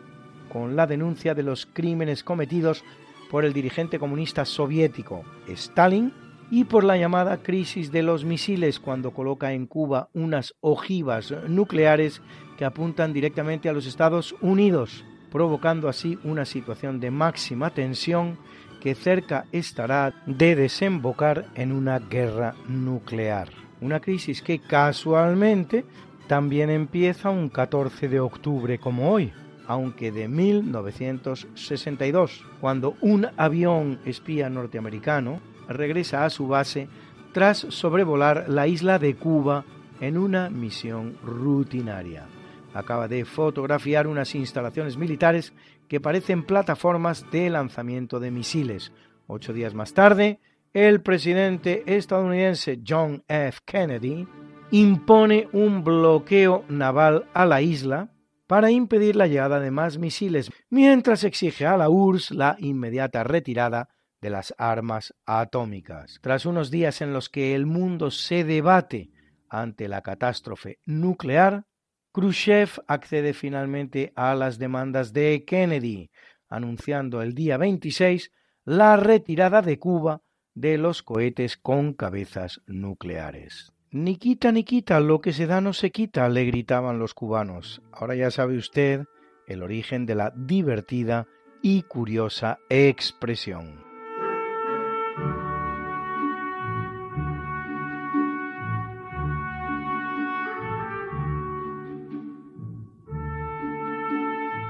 con 0.51 0.75
la 0.75 0.87
denuncia 0.87 1.33
de 1.33 1.41
los 1.41 1.65
crímenes 1.65 2.21
cometidos 2.21 2.83
por 3.31 3.45
el 3.45 3.53
dirigente 3.53 3.97
comunista 3.97 4.43
soviético 4.43 5.23
Stalin 5.47 6.11
y 6.51 6.65
por 6.65 6.83
la 6.83 6.97
llamada 6.97 7.41
crisis 7.41 7.93
de 7.93 8.03
los 8.03 8.25
misiles 8.25 8.81
cuando 8.81 9.11
coloca 9.11 9.53
en 9.53 9.67
Cuba 9.67 10.09
unas 10.13 10.53
ojivas 10.59 11.33
nucleares 11.47 12.21
que 12.57 12.65
apuntan 12.65 13.13
directamente 13.13 13.69
a 13.69 13.73
los 13.73 13.85
Estados 13.85 14.35
Unidos, 14.41 15.05
provocando 15.31 15.87
así 15.87 16.19
una 16.25 16.43
situación 16.43 16.99
de 16.99 17.09
máxima 17.09 17.69
tensión 17.69 18.37
que 18.81 18.95
cerca 18.95 19.45
estará 19.53 20.13
de 20.25 20.57
desembocar 20.57 21.45
en 21.55 21.71
una 21.71 21.99
guerra 21.99 22.53
nuclear. 22.67 23.47
Una 23.79 24.01
crisis 24.01 24.41
que 24.41 24.59
casualmente 24.59 25.85
también 26.27 26.69
empieza 26.69 27.29
un 27.29 27.47
14 27.49 28.09
de 28.09 28.19
octubre 28.19 28.77
como 28.79 29.11
hoy, 29.11 29.31
aunque 29.67 30.11
de 30.11 30.27
1962, 30.27 32.43
cuando 32.61 32.95
un 33.01 33.27
avión 33.37 33.99
espía 34.05 34.49
norteamericano 34.49 35.39
regresa 35.67 36.25
a 36.25 36.29
su 36.29 36.47
base 36.47 36.87
tras 37.33 37.57
sobrevolar 37.57 38.45
la 38.47 38.67
isla 38.67 38.99
de 38.99 39.15
Cuba 39.15 39.65
en 39.99 40.17
una 40.17 40.49
misión 40.49 41.17
rutinaria. 41.23 42.27
Acaba 42.73 43.07
de 43.07 43.25
fotografiar 43.25 44.07
unas 44.07 44.35
instalaciones 44.35 44.97
militares 44.97 45.53
que 45.87 46.01
parecen 46.01 46.43
plataformas 46.43 47.25
de 47.31 47.49
lanzamiento 47.49 48.19
de 48.19 48.31
misiles. 48.31 48.91
Ocho 49.27 49.53
días 49.53 49.73
más 49.73 49.93
tarde, 49.93 50.39
el 50.73 51.01
presidente 51.01 51.83
estadounidense 51.85 52.81
John 52.85 53.23
F. 53.27 53.59
Kennedy 53.65 54.27
impone 54.71 55.47
un 55.51 55.83
bloqueo 55.83 56.65
naval 56.69 57.27
a 57.33 57.45
la 57.45 57.61
isla 57.61 58.11
para 58.47 58.71
impedir 58.71 59.15
la 59.15 59.27
llegada 59.27 59.59
de 59.59 59.71
más 59.71 59.97
misiles, 59.97 60.51
mientras 60.69 61.23
exige 61.23 61.65
a 61.65 61.77
la 61.77 61.89
URSS 61.89 62.31
la 62.31 62.55
inmediata 62.59 63.23
retirada 63.23 63.89
de 64.21 64.29
las 64.29 64.53
armas 64.57 65.13
atómicas. 65.25 66.19
Tras 66.21 66.45
unos 66.45 66.71
días 66.71 67.01
en 67.01 67.13
los 67.13 67.29
que 67.29 67.55
el 67.55 67.65
mundo 67.65 68.11
se 68.11 68.43
debate 68.43 69.11
ante 69.49 69.87
la 69.87 70.01
catástrofe 70.01 70.79
nuclear, 70.85 71.65
Khrushchev 72.11 72.69
accede 72.87 73.33
finalmente 73.33 74.13
a 74.15 74.35
las 74.35 74.57
demandas 74.57 75.11
de 75.11 75.43
Kennedy, 75.45 76.11
anunciando 76.47 77.21
el 77.21 77.33
día 77.33 77.57
26 77.57 78.31
la 78.63 78.95
retirada 78.97 79.61
de 79.61 79.77
Cuba 79.79 80.21
de 80.53 80.77
los 80.77 81.03
cohetes 81.03 81.57
con 81.57 81.93
cabezas 81.93 82.61
nucleares. 82.65 83.74
Ni 83.91 84.17
quita 84.17 84.51
ni 84.51 84.63
quita, 84.63 84.99
lo 84.99 85.21
que 85.21 85.31
se 85.31 85.47
da 85.47 85.61
no 85.61 85.71
se 85.71 85.91
quita, 85.91 86.27
le 86.27 86.43
gritaban 86.45 86.99
los 86.99 87.13
cubanos. 87.13 87.81
Ahora 87.91 88.15
ya 88.15 88.31
sabe 88.31 88.57
usted 88.57 89.05
el 89.47 89.63
origen 89.63 90.05
de 90.05 90.15
la 90.15 90.33
divertida 90.35 91.27
y 91.61 91.83
curiosa 91.83 92.59
expresión. 92.69 93.85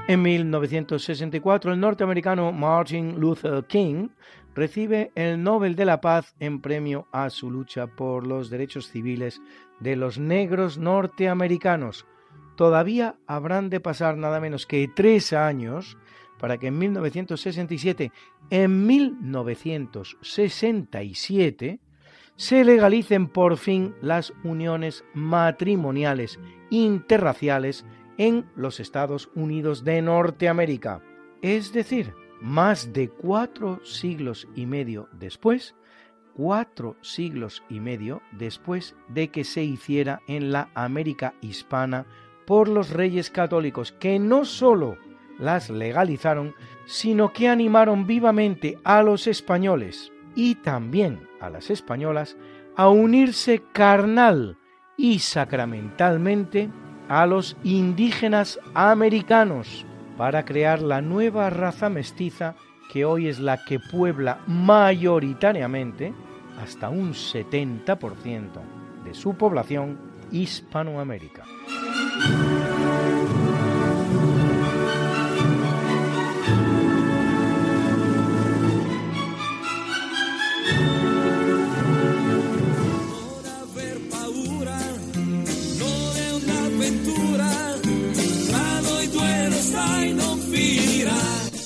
En 0.08 0.22
1964, 0.22 1.72
el 1.72 1.80
norteamericano 1.80 2.52
Martin 2.52 3.18
Luther 3.18 3.64
King 3.64 4.08
recibe 4.56 5.12
el 5.14 5.40
Nobel 5.42 5.76
de 5.76 5.84
la 5.84 6.00
Paz 6.00 6.34
en 6.40 6.62
premio 6.62 7.06
a 7.12 7.28
su 7.30 7.48
lucha 7.50 7.86
por 7.86 8.26
los 8.26 8.50
derechos 8.50 8.90
civiles 8.90 9.40
de 9.80 9.96
los 9.96 10.18
negros 10.18 10.78
norteamericanos. 10.78 12.06
Todavía 12.56 13.16
habrán 13.26 13.68
de 13.68 13.80
pasar 13.80 14.16
nada 14.16 14.40
menos 14.40 14.64
que 14.66 14.88
tres 14.88 15.34
años 15.34 15.98
para 16.38 16.56
que 16.56 16.68
en 16.68 16.78
1967, 16.78 18.12
en 18.50 18.86
1967, 18.86 21.80
se 22.36 22.64
legalicen 22.64 23.26
por 23.28 23.58
fin 23.58 23.94
las 24.00 24.32
uniones 24.42 25.04
matrimoniales 25.12 26.40
interraciales 26.70 27.84
en 28.18 28.46
los 28.56 28.80
Estados 28.80 29.30
Unidos 29.34 29.84
de 29.84 30.00
Norteamérica. 30.02 31.00
Es 31.42 31.72
decir, 31.72 32.14
más 32.40 32.92
de 32.92 33.08
cuatro 33.08 33.80
siglos 33.84 34.48
y 34.54 34.66
medio 34.66 35.08
después, 35.12 35.74
cuatro 36.34 36.96
siglos 37.00 37.62
y 37.68 37.80
medio 37.80 38.20
después 38.32 38.94
de 39.08 39.28
que 39.28 39.44
se 39.44 39.64
hiciera 39.64 40.20
en 40.26 40.52
la 40.52 40.70
América 40.74 41.34
hispana 41.40 42.06
por 42.46 42.68
los 42.68 42.90
reyes 42.90 43.30
católicos, 43.30 43.92
que 43.92 44.18
no 44.18 44.44
sólo 44.44 44.98
las 45.38 45.70
legalizaron, 45.70 46.54
sino 46.86 47.32
que 47.32 47.48
animaron 47.48 48.06
vivamente 48.06 48.78
a 48.84 49.02
los 49.02 49.26
españoles 49.26 50.12
y 50.34 50.56
también 50.56 51.28
a 51.40 51.50
las 51.50 51.70
españolas 51.70 52.36
a 52.76 52.88
unirse 52.88 53.62
carnal 53.72 54.58
y 54.96 55.18
sacramentalmente 55.18 56.70
a 57.08 57.26
los 57.26 57.56
indígenas 57.64 58.58
americanos 58.74 59.86
para 60.16 60.44
crear 60.44 60.80
la 60.80 61.00
nueva 61.00 61.50
raza 61.50 61.88
mestiza 61.88 62.54
que 62.92 63.04
hoy 63.04 63.28
es 63.28 63.38
la 63.38 63.64
que 63.64 63.78
puebla 63.78 64.40
mayoritariamente 64.46 66.14
hasta 66.60 66.88
un 66.88 67.12
70% 67.12 68.50
de 69.04 69.14
su 69.14 69.34
población 69.34 69.98
hispanoamérica. 70.30 71.44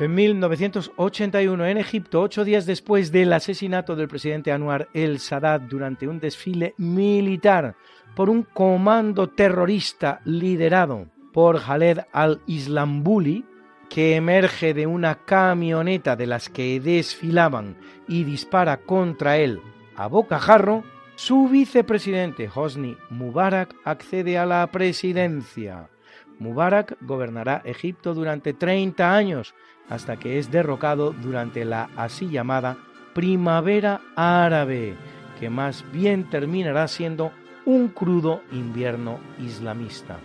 En 0.00 0.14
1981, 0.14 1.66
en 1.66 1.76
Egipto, 1.76 2.22
ocho 2.22 2.42
días 2.42 2.64
después 2.64 3.12
del 3.12 3.34
asesinato 3.34 3.96
del 3.96 4.08
presidente 4.08 4.50
Anwar 4.50 4.88
el 4.94 5.18
Sadat 5.18 5.64
durante 5.64 6.08
un 6.08 6.18
desfile 6.18 6.72
militar 6.78 7.76
por 8.16 8.30
un 8.30 8.44
comando 8.44 9.28
terrorista 9.28 10.22
liderado 10.24 11.08
por 11.34 11.60
Khaled 11.60 11.98
al-Islambuli, 12.12 13.44
que 13.90 14.16
emerge 14.16 14.72
de 14.72 14.86
una 14.86 15.16
camioneta 15.26 16.16
de 16.16 16.26
las 16.26 16.48
que 16.48 16.80
desfilaban 16.80 17.76
y 18.08 18.24
dispara 18.24 18.78
contra 18.78 19.36
él 19.36 19.60
a 19.96 20.06
bocajarro, 20.06 20.82
su 21.14 21.46
vicepresidente 21.46 22.48
Hosni 22.54 22.96
Mubarak 23.10 23.76
accede 23.84 24.38
a 24.38 24.46
la 24.46 24.66
presidencia. 24.68 25.90
Mubarak 26.38 26.96
gobernará 27.02 27.60
Egipto 27.66 28.14
durante 28.14 28.54
30 28.54 29.14
años 29.14 29.54
hasta 29.90 30.16
que 30.16 30.38
es 30.38 30.50
derrocado 30.50 31.12
durante 31.12 31.64
la 31.66 31.90
así 31.96 32.28
llamada 32.28 32.78
Primavera 33.12 34.00
Árabe, 34.16 34.94
que 35.38 35.50
más 35.50 35.84
bien 35.92 36.30
terminará 36.30 36.88
siendo 36.88 37.32
un 37.66 37.88
crudo 37.88 38.42
invierno 38.52 39.18
islamista. 39.38 40.18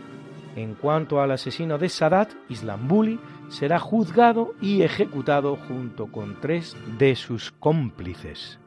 En 0.55 0.75
cuanto 0.75 1.19
al 1.19 1.31
asesino 1.31 1.77
de 1.77 1.89
Sadat, 1.89 2.31
Islambuli 2.47 3.19
será 3.49 3.79
juzgado 3.79 4.53
y 4.61 4.83
ejecutado 4.83 5.57
junto 5.57 6.07
con 6.07 6.39
tres 6.39 6.77
de 6.97 7.15
sus 7.15 7.51
cómplices. 7.51 8.59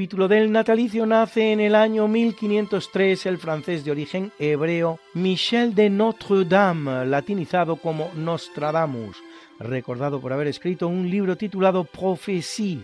Capítulo 0.00 0.28
del 0.28 0.50
natalicio 0.50 1.04
nace 1.04 1.52
en 1.52 1.60
el 1.60 1.74
año 1.74 2.08
1503 2.08 3.26
el 3.26 3.36
francés 3.36 3.84
de 3.84 3.90
origen 3.90 4.32
hebreo 4.38 4.98
Michel 5.12 5.74
de 5.74 5.90
Notre-Dame, 5.90 7.04
latinizado 7.04 7.76
como 7.76 8.10
Nostradamus, 8.14 9.18
recordado 9.58 10.18
por 10.18 10.32
haber 10.32 10.46
escrito 10.46 10.88
un 10.88 11.10
libro 11.10 11.36
titulado 11.36 11.84
Profecías. 11.84 12.80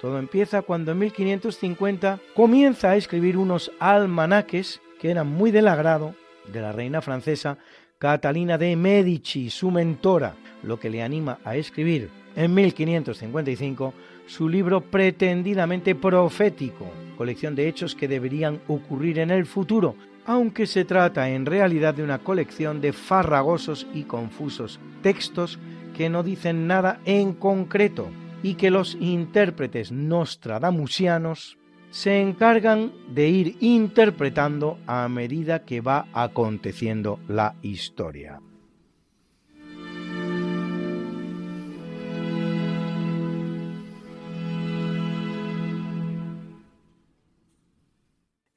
Todo 0.00 0.18
empieza 0.18 0.62
cuando 0.62 0.90
en 0.90 0.98
1550 0.98 2.18
comienza 2.34 2.90
a 2.90 2.96
escribir 2.96 3.36
unos 3.36 3.70
almanaques 3.78 4.80
que 5.00 5.12
eran 5.12 5.28
muy 5.28 5.52
del 5.52 5.68
agrado 5.68 6.16
de 6.52 6.60
la 6.60 6.72
reina 6.72 7.02
francesa 7.02 7.56
Catalina 8.00 8.58
de 8.58 8.74
Medici, 8.74 9.48
su 9.48 9.70
mentora, 9.70 10.34
lo 10.64 10.80
que 10.80 10.90
le 10.90 11.04
anima 11.04 11.38
a 11.44 11.54
escribir 11.54 12.10
en 12.34 12.52
1555 12.52 13.94
su 14.30 14.48
libro 14.48 14.80
pretendidamente 14.80 15.96
profético, 15.96 16.88
colección 17.16 17.56
de 17.56 17.66
hechos 17.66 17.96
que 17.96 18.06
deberían 18.06 18.60
ocurrir 18.68 19.18
en 19.18 19.32
el 19.32 19.44
futuro, 19.44 19.96
aunque 20.24 20.66
se 20.66 20.84
trata 20.84 21.30
en 21.30 21.46
realidad 21.46 21.94
de 21.94 22.04
una 22.04 22.20
colección 22.20 22.80
de 22.80 22.92
farragosos 22.92 23.88
y 23.92 24.04
confusos 24.04 24.78
textos 25.02 25.58
que 25.96 26.08
no 26.08 26.22
dicen 26.22 26.68
nada 26.68 27.00
en 27.06 27.32
concreto 27.32 28.08
y 28.40 28.54
que 28.54 28.70
los 28.70 28.96
intérpretes 29.00 29.90
nostradamusianos 29.90 31.58
se 31.90 32.20
encargan 32.20 32.92
de 33.12 33.28
ir 33.28 33.56
interpretando 33.58 34.78
a 34.86 35.08
medida 35.08 35.64
que 35.64 35.80
va 35.80 36.06
aconteciendo 36.12 37.18
la 37.26 37.56
historia. 37.62 38.40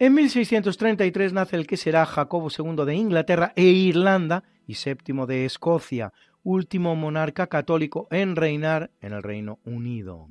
En 0.03 0.15
1633 0.15 1.31
nace 1.31 1.55
el 1.55 1.65
que 1.65 1.77
será 1.77 2.05
Jacobo 2.05 2.49
II 2.49 2.85
de 2.85 2.93
Inglaterra 2.93 3.53
e 3.55 3.63
Irlanda 3.63 4.43
y 4.67 4.73
séptimo 4.73 5.27
de 5.27 5.45
Escocia, 5.45 6.11
último 6.43 6.93
monarca 6.97 7.47
católico 7.47 8.09
en 8.11 8.35
reinar 8.35 8.91
en 8.99 9.13
el 9.13 9.23
Reino 9.23 9.59
Unido. 9.63 10.27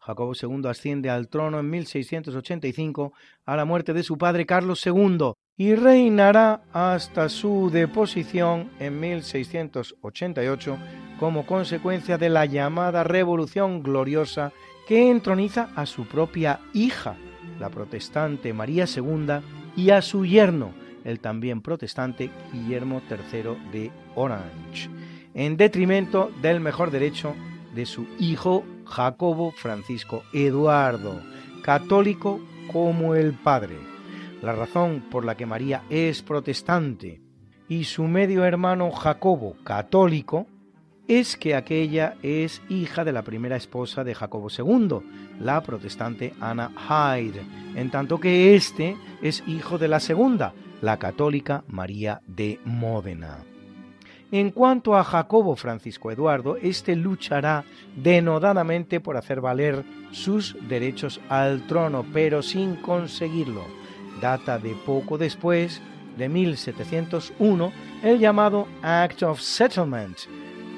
Jacobo 0.00 0.34
II 0.34 0.68
asciende 0.68 1.08
al 1.08 1.28
trono 1.28 1.60
en 1.60 1.70
1685 1.70 3.14
a 3.46 3.56
la 3.56 3.64
muerte 3.64 3.94
de 3.94 4.02
su 4.02 4.18
padre 4.18 4.44
Carlos 4.44 4.84
II 4.84 5.32
y 5.56 5.74
reinará 5.76 6.64
hasta 6.74 7.30
su 7.30 7.70
deposición 7.72 8.70
en 8.80 9.00
1688 9.00 10.76
como 11.18 11.46
consecuencia 11.46 12.18
de 12.18 12.28
la 12.28 12.44
llamada 12.44 13.02
Revolución 13.02 13.82
Gloriosa 13.82 14.52
que 14.86 15.10
entroniza 15.10 15.70
a 15.74 15.86
su 15.86 16.06
propia 16.06 16.60
hija, 16.74 17.16
la 17.60 17.68
protestante 17.68 18.52
María 18.52 18.86
II, 18.86 19.40
y 19.76 19.90
a 19.90 20.02
su 20.02 20.26
yerno, 20.26 20.72
el 21.04 21.20
también 21.20 21.60
protestante 21.60 22.30
Guillermo 22.52 23.02
III 23.08 23.70
de 23.70 23.92
Orange, 24.16 24.88
en 25.34 25.56
detrimento 25.56 26.30
del 26.42 26.58
mejor 26.58 26.90
derecho 26.90 27.36
de 27.74 27.86
su 27.86 28.06
hijo 28.18 28.64
Jacobo 28.84 29.52
Francisco 29.52 30.24
Eduardo, 30.32 31.20
católico 31.62 32.40
como 32.72 33.14
el 33.14 33.32
padre. 33.32 33.76
La 34.42 34.52
razón 34.52 35.04
por 35.10 35.24
la 35.24 35.36
que 35.36 35.46
María 35.46 35.82
es 35.90 36.22
protestante 36.22 37.20
y 37.68 37.84
su 37.84 38.04
medio 38.04 38.44
hermano 38.44 38.90
Jacobo 38.90 39.54
católico 39.62 40.46
es 41.06 41.36
que 41.36 41.54
aquella 41.54 42.16
es 42.22 42.62
hija 42.68 43.04
de 43.04 43.12
la 43.12 43.22
primera 43.22 43.56
esposa 43.56 44.04
de 44.04 44.14
Jacobo 44.14 44.48
II, 44.48 45.00
la 45.40 45.60
protestante 45.62 46.34
Anna 46.40 46.70
Hyde, 46.76 47.42
en 47.74 47.90
tanto 47.90 48.20
que 48.20 48.54
éste 48.54 48.96
es 49.22 49.42
hijo 49.46 49.78
de 49.78 49.88
la 49.88 50.00
segunda, 50.00 50.52
la 50.80 50.98
católica 50.98 51.64
María 51.68 52.20
de 52.26 52.60
Módena. 52.64 53.38
En 54.32 54.50
cuanto 54.52 54.96
a 54.96 55.02
Jacobo 55.02 55.56
Francisco 55.56 56.12
Eduardo, 56.12 56.56
éste 56.56 56.94
luchará 56.94 57.64
denodadamente 57.96 59.00
por 59.00 59.16
hacer 59.16 59.40
valer 59.40 59.84
sus 60.12 60.56
derechos 60.68 61.20
al 61.28 61.66
trono, 61.66 62.04
pero 62.12 62.40
sin 62.42 62.76
conseguirlo. 62.76 63.64
Data 64.20 64.58
de 64.58 64.76
poco 64.86 65.18
después, 65.18 65.82
de 66.16 66.28
1701, 66.28 67.72
el 68.02 68.18
llamado 68.18 68.68
Act 68.82 69.22
of 69.22 69.40
Settlement, 69.40 70.16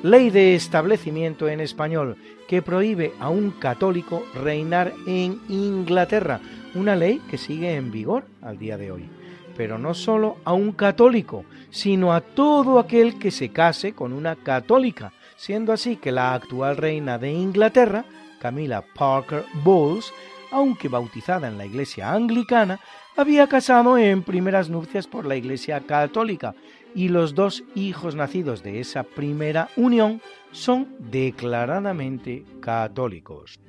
ley 0.02 0.30
de 0.30 0.54
establecimiento 0.54 1.48
en 1.48 1.60
español, 1.60 2.16
que 2.48 2.60
prohíbe 2.60 3.12
a 3.20 3.28
un 3.28 3.52
católico 3.52 4.24
reinar 4.34 4.92
en 5.06 5.40
Inglaterra, 5.48 6.40
una 6.74 6.96
ley 6.96 7.20
que 7.30 7.38
sigue 7.38 7.74
en 7.74 7.90
vigor 7.90 8.24
al 8.42 8.58
día 8.58 8.76
de 8.76 8.90
hoy, 8.90 9.08
pero 9.56 9.78
no 9.78 9.94
solo 9.94 10.36
a 10.44 10.52
un 10.52 10.72
católico, 10.72 11.44
sino 11.70 12.12
a 12.12 12.20
todo 12.20 12.78
aquel 12.78 13.18
que 13.18 13.30
se 13.30 13.50
case 13.50 13.92
con 13.92 14.12
una 14.12 14.36
católica, 14.36 15.12
siendo 15.36 15.72
así 15.72 15.96
que 15.96 16.12
la 16.12 16.34
actual 16.34 16.76
reina 16.76 17.18
de 17.18 17.32
Inglaterra, 17.32 18.04
Camila 18.40 18.84
Parker 18.94 19.44
Bowles, 19.62 20.12
aunque 20.50 20.88
bautizada 20.88 21.48
en 21.48 21.56
la 21.56 21.64
iglesia 21.64 22.12
anglicana, 22.12 22.80
había 23.16 23.46
casado 23.46 23.96
en 23.98 24.22
primeras 24.22 24.68
nupcias 24.68 25.06
por 25.06 25.26
la 25.26 25.36
iglesia 25.36 25.80
católica 25.80 26.54
y 26.94 27.08
los 27.08 27.34
dos 27.34 27.64
hijos 27.74 28.14
nacidos 28.14 28.62
de 28.62 28.80
esa 28.80 29.02
primera 29.02 29.68
unión 29.76 30.20
son 30.52 30.88
declaradamente 30.98 32.44
católicos. 32.60 33.60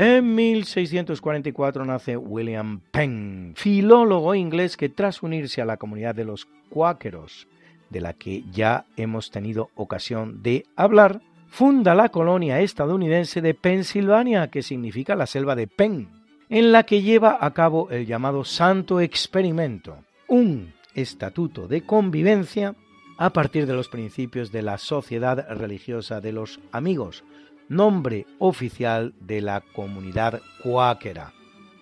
En 0.00 0.36
1644 0.36 1.84
nace 1.84 2.16
William 2.16 2.80
Penn, 2.92 3.54
filólogo 3.56 4.36
inglés 4.36 4.76
que 4.76 4.88
tras 4.88 5.24
unirse 5.24 5.60
a 5.60 5.64
la 5.64 5.76
comunidad 5.76 6.14
de 6.14 6.24
los 6.24 6.46
cuáqueros, 6.70 7.48
de 7.90 8.00
la 8.00 8.12
que 8.12 8.44
ya 8.52 8.84
hemos 8.96 9.32
tenido 9.32 9.70
ocasión 9.74 10.40
de 10.40 10.66
hablar, 10.76 11.20
funda 11.48 11.94
la 11.94 12.10
colonia 12.10 12.60
estadounidense 12.60 13.40
de 13.40 13.54
Pensilvania, 13.54 14.48
que 14.48 14.62
significa 14.62 15.16
la 15.16 15.26
selva 15.26 15.56
de 15.56 15.66
Penn, 15.66 16.08
en 16.48 16.72
la 16.72 16.84
que 16.84 17.02
lleva 17.02 17.38
a 17.40 17.52
cabo 17.52 17.90
el 17.90 18.06
llamado 18.06 18.44
Santo 18.44 19.00
Experimento, 19.00 19.98
un 20.28 20.72
estatuto 20.94 21.68
de 21.68 21.82
convivencia 21.82 22.74
a 23.18 23.30
partir 23.30 23.66
de 23.66 23.74
los 23.74 23.88
principios 23.88 24.52
de 24.52 24.62
la 24.62 24.78
Sociedad 24.78 25.46
Religiosa 25.50 26.20
de 26.20 26.32
los 26.32 26.60
Amigos, 26.72 27.24
nombre 27.68 28.26
oficial 28.38 29.12
de 29.20 29.40
la 29.40 29.60
comunidad 29.60 30.40
cuáquera. 30.62 31.32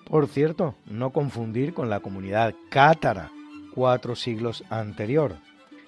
Por 0.05 0.29
cierto, 0.29 0.75
no 0.87 1.11
confundir 1.11 1.75
con 1.75 1.91
la 1.91 2.01
comunidad 2.01 2.55
cátara, 2.71 3.31
cuatro 3.75 4.17
siglos 4.17 4.65
anterior. 4.71 5.37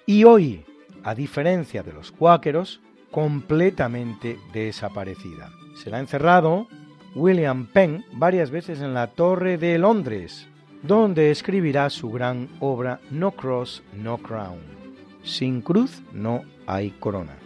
Y 0.07 0.25
hoy, 0.25 0.65
a 1.03 1.15
diferencia 1.15 1.83
de 1.83 1.93
los 1.93 2.13
cuáqueros, 2.13 2.81
completamente 3.11 4.39
desaparecida. 4.53 5.51
Se 5.77 5.91
la 5.91 5.99
ha 5.99 6.01
encerrado 6.01 6.67
William 7.15 7.67
Penn 7.67 8.05
varias 8.13 8.51
veces 8.51 8.81
en 8.81 8.95
la 8.95 9.09
Torre 9.09 9.59
de 9.59 9.79
Londres, 9.79 10.49
donde 10.83 11.31
escribirá 11.31 11.91
su 11.91 12.11
gran 12.11 12.49
obra 12.61 13.01
No 13.11 13.33
Cross, 13.33 13.83
No 13.95 14.19
Crown. 14.19 14.61
Sin 15.23 15.61
cruz 15.61 16.03
no 16.13 16.45
hay 16.67 16.91
corona. 16.91 17.37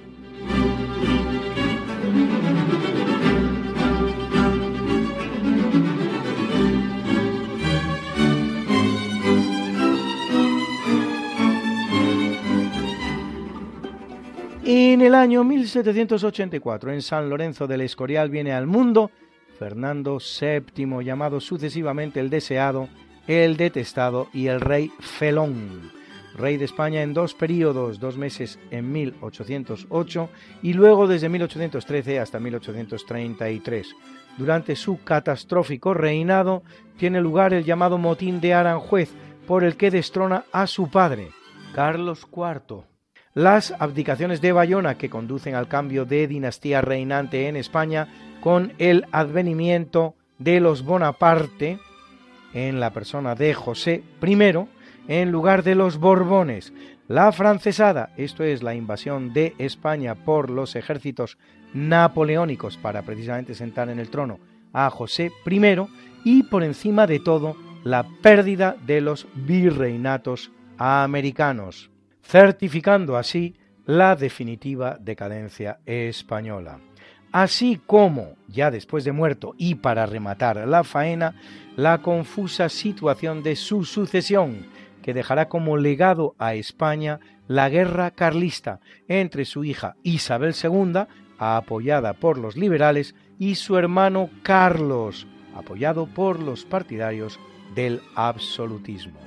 En 15.02 15.06
el 15.06 15.14
año 15.16 15.42
1784, 15.42 16.92
en 16.92 17.02
San 17.02 17.28
Lorenzo 17.28 17.66
del 17.66 17.80
Escorial, 17.80 18.30
viene 18.30 18.52
al 18.52 18.68
mundo 18.68 19.10
Fernando 19.58 20.18
VII, 20.20 21.02
llamado 21.02 21.40
sucesivamente 21.40 22.20
el 22.20 22.30
deseado, 22.30 22.88
el 23.26 23.56
detestado 23.56 24.28
y 24.32 24.46
el 24.46 24.60
rey 24.60 24.92
felón. 25.00 25.90
Rey 26.36 26.56
de 26.56 26.66
España 26.66 27.02
en 27.02 27.14
dos 27.14 27.34
periodos, 27.34 27.98
dos 27.98 28.16
meses 28.16 28.60
en 28.70 28.92
1808 28.92 30.28
y 30.62 30.72
luego 30.72 31.08
desde 31.08 31.28
1813 31.28 32.20
hasta 32.20 32.38
1833. 32.38 33.96
Durante 34.38 34.76
su 34.76 35.02
catastrófico 35.02 35.94
reinado 35.94 36.62
tiene 36.96 37.20
lugar 37.20 37.52
el 37.54 37.64
llamado 37.64 37.98
motín 37.98 38.40
de 38.40 38.54
Aranjuez, 38.54 39.10
por 39.48 39.64
el 39.64 39.76
que 39.76 39.90
destrona 39.90 40.44
a 40.52 40.68
su 40.68 40.88
padre, 40.88 41.30
Carlos 41.74 42.24
IV 42.32 42.91
las 43.34 43.74
abdicaciones 43.78 44.40
de 44.40 44.52
Bayona 44.52 44.98
que 44.98 45.08
conducen 45.08 45.54
al 45.54 45.68
cambio 45.68 46.04
de 46.04 46.26
dinastía 46.26 46.80
reinante 46.80 47.48
en 47.48 47.56
España 47.56 48.08
con 48.40 48.72
el 48.78 49.06
advenimiento 49.12 50.14
de 50.38 50.60
los 50.60 50.84
Bonaparte 50.84 51.78
en 52.52 52.80
la 52.80 52.90
persona 52.90 53.34
de 53.34 53.54
José 53.54 54.02
I 54.22 54.36
en 55.08 55.32
lugar 55.32 55.62
de 55.62 55.74
los 55.74 55.98
Borbones. 55.98 56.72
La 57.08 57.32
francesada, 57.32 58.10
esto 58.16 58.44
es 58.44 58.62
la 58.62 58.74
invasión 58.74 59.32
de 59.32 59.54
España 59.58 60.14
por 60.14 60.50
los 60.50 60.76
ejércitos 60.76 61.38
napoleónicos 61.72 62.76
para 62.76 63.02
precisamente 63.02 63.54
sentar 63.54 63.88
en 63.88 63.98
el 63.98 64.10
trono 64.10 64.38
a 64.72 64.90
José 64.90 65.32
I 65.46 65.60
y 66.24 66.42
por 66.44 66.62
encima 66.62 67.06
de 67.06 67.18
todo 67.18 67.56
la 67.82 68.06
pérdida 68.22 68.76
de 68.86 69.00
los 69.00 69.26
virreinatos 69.34 70.52
americanos 70.78 71.91
certificando 72.32 73.18
así 73.18 73.56
la 73.84 74.16
definitiva 74.16 74.96
decadencia 74.98 75.80
española. 75.84 76.80
Así 77.30 77.78
como, 77.86 78.36
ya 78.48 78.70
después 78.70 79.04
de 79.04 79.12
muerto 79.12 79.54
y 79.58 79.74
para 79.74 80.06
rematar 80.06 80.66
la 80.66 80.82
faena, 80.82 81.34
la 81.76 81.98
confusa 81.98 82.70
situación 82.70 83.42
de 83.42 83.54
su 83.54 83.84
sucesión, 83.84 84.66
que 85.02 85.12
dejará 85.12 85.50
como 85.50 85.76
legado 85.76 86.34
a 86.38 86.54
España 86.54 87.20
la 87.48 87.68
guerra 87.68 88.12
carlista 88.12 88.80
entre 89.08 89.44
su 89.44 89.62
hija 89.62 89.96
Isabel 90.02 90.54
II, 90.54 91.02
apoyada 91.38 92.14
por 92.14 92.38
los 92.38 92.56
liberales, 92.56 93.14
y 93.38 93.56
su 93.56 93.76
hermano 93.76 94.30
Carlos, 94.42 95.26
apoyado 95.54 96.06
por 96.06 96.40
los 96.40 96.64
partidarios 96.64 97.38
del 97.74 98.00
absolutismo. 98.14 99.20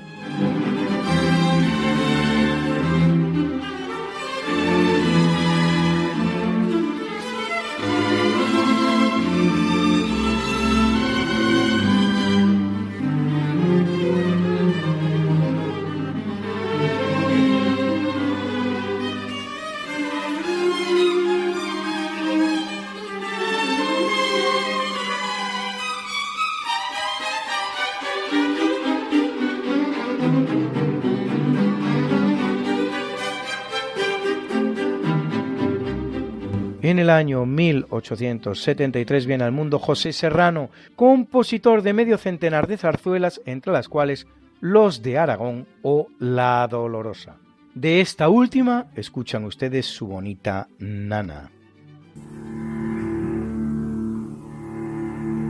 Año 37.16 37.46
1873 37.46 39.26
viene 39.26 39.44
al 39.44 39.52
mundo 39.52 39.80
José 39.80 40.14
Serrano, 40.14 40.70
compositor 40.96 41.82
de 41.82 41.94
medio 41.94 42.18
centenar 42.18 42.68
de 42.68 42.78
zarzuelas, 42.78 43.42
entre 43.46 43.74
las 43.74 43.90
cuales 43.90 44.28
Los 44.60 45.02
de 45.02 45.18
Aragón 45.18 45.68
o 45.82 46.08
La 46.20 46.68
Dolorosa. 46.70 47.38
De 47.74 48.00
esta 48.00 48.30
última 48.30 48.88
escuchan 48.96 49.44
ustedes 49.44 49.86
su 49.86 50.08
bonita 50.08 50.68
nana. 50.80 51.52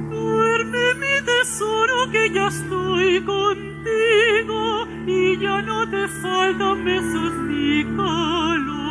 Duerme 0.10 0.94
mi 0.96 1.26
tesoro 1.26 2.12
que 2.12 2.32
ya 2.34 2.48
estoy 2.48 3.24
contigo 3.24 4.88
y 5.06 5.40
ya 5.40 5.62
no 5.62 5.90
te 5.90 6.08
faltan 6.08 6.84
besos 6.84 7.34
ni 7.48 7.84
calor. 7.96 8.85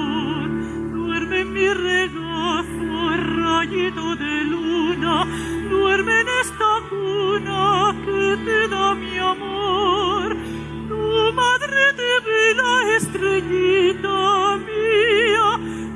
Mi 1.55 1.69
regalo 1.69 2.25
rayito 3.17 4.17
de 4.17 4.45
luna, 4.45 5.25
duerme 5.71 6.21
en 6.23 6.29
esta 6.43 6.71
cuna 6.91 7.95
que 8.05 8.37
te 8.45 8.69
da 8.75 8.95
mi 8.97 9.17
amor. 9.19 10.37
Tu 10.89 11.33
madre 11.33 11.83
te 12.01 12.13
ve 12.27 12.45
la 12.61 12.97
estrellita 12.97 14.57
mía, 14.69 15.49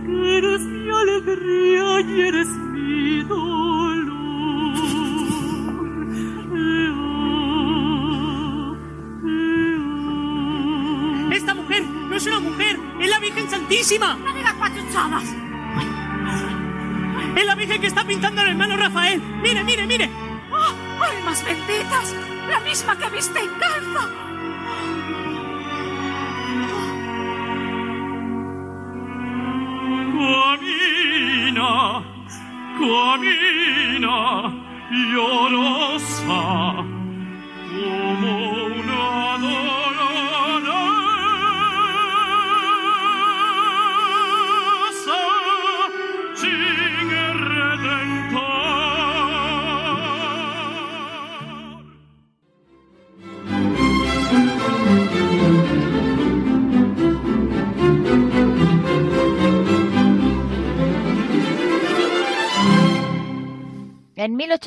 que 0.06 0.38
eres 0.38 0.60
mi 0.60 0.90
alegría 1.02 2.00
y 2.02 2.20
eres 2.20 2.48
mi 2.48 2.77
hermano 18.58 18.76
Rafael. 18.76 19.20
Mire, 19.40 19.62
mire, 19.62 19.86
mire. 19.86 20.10
¡Oh, 20.50 21.04
¡Almas 21.04 21.44
benditas! 21.44 22.12
La 22.48 22.58
misma 22.60 22.98
que 22.98 23.08
viste 23.10 23.38
en 23.38 23.50
calza. 23.54 24.27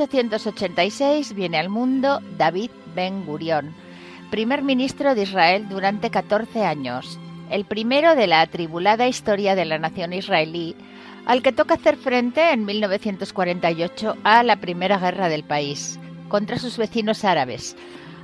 1886 0.01 1.33
viene 1.33 1.59
al 1.59 1.69
mundo 1.69 2.21
David 2.35 2.71
Ben 2.95 3.23
Gurión, 3.23 3.75
primer 4.31 4.63
ministro 4.63 5.13
de 5.13 5.23
Israel 5.23 5.69
durante 5.69 6.09
14 6.09 6.65
años, 6.65 7.19
el 7.51 7.65
primero 7.65 8.15
de 8.15 8.25
la 8.25 8.41
atribulada 8.41 9.07
historia 9.07 9.53
de 9.53 9.65
la 9.65 9.77
nación 9.77 10.13
israelí, 10.13 10.75
al 11.27 11.43
que 11.43 11.51
toca 11.51 11.75
hacer 11.75 11.97
frente 11.97 12.51
en 12.51 12.65
1948 12.65 14.17
a 14.23 14.41
la 14.41 14.55
primera 14.55 14.97
guerra 14.97 15.29
del 15.29 15.43
país 15.43 15.99
contra 16.29 16.57
sus 16.57 16.77
vecinos 16.77 17.23
árabes. 17.23 17.75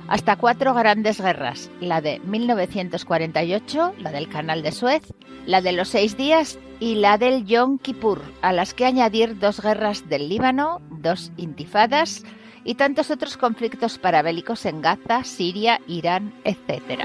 Hasta 0.08 0.36
cuatro 0.36 0.72
grandes 0.72 1.20
guerras, 1.20 1.70
la 1.80 2.00
de 2.00 2.18
1948, 2.20 3.94
la 3.98 4.10
del 4.10 4.28
Canal 4.28 4.62
de 4.62 4.72
Suez, 4.72 5.02
la 5.44 5.60
de 5.60 5.72
los 5.72 5.88
seis 5.88 6.16
días 6.16 6.58
y 6.80 6.94
la 6.94 7.18
del 7.18 7.44
Yom 7.44 7.78
Kippur, 7.78 8.22
a 8.40 8.54
las 8.54 8.72
que 8.72 8.86
añadir 8.86 9.38
dos 9.38 9.60
guerras 9.60 10.08
del 10.08 10.30
Líbano, 10.30 10.80
dos 10.90 11.30
intifadas 11.36 12.24
y 12.64 12.76
tantos 12.76 13.10
otros 13.10 13.36
conflictos 13.36 13.98
parabélicos 13.98 14.64
en 14.64 14.80
Gaza, 14.80 15.24
Siria, 15.24 15.80
Irán, 15.86 16.32
etc. 16.44 17.04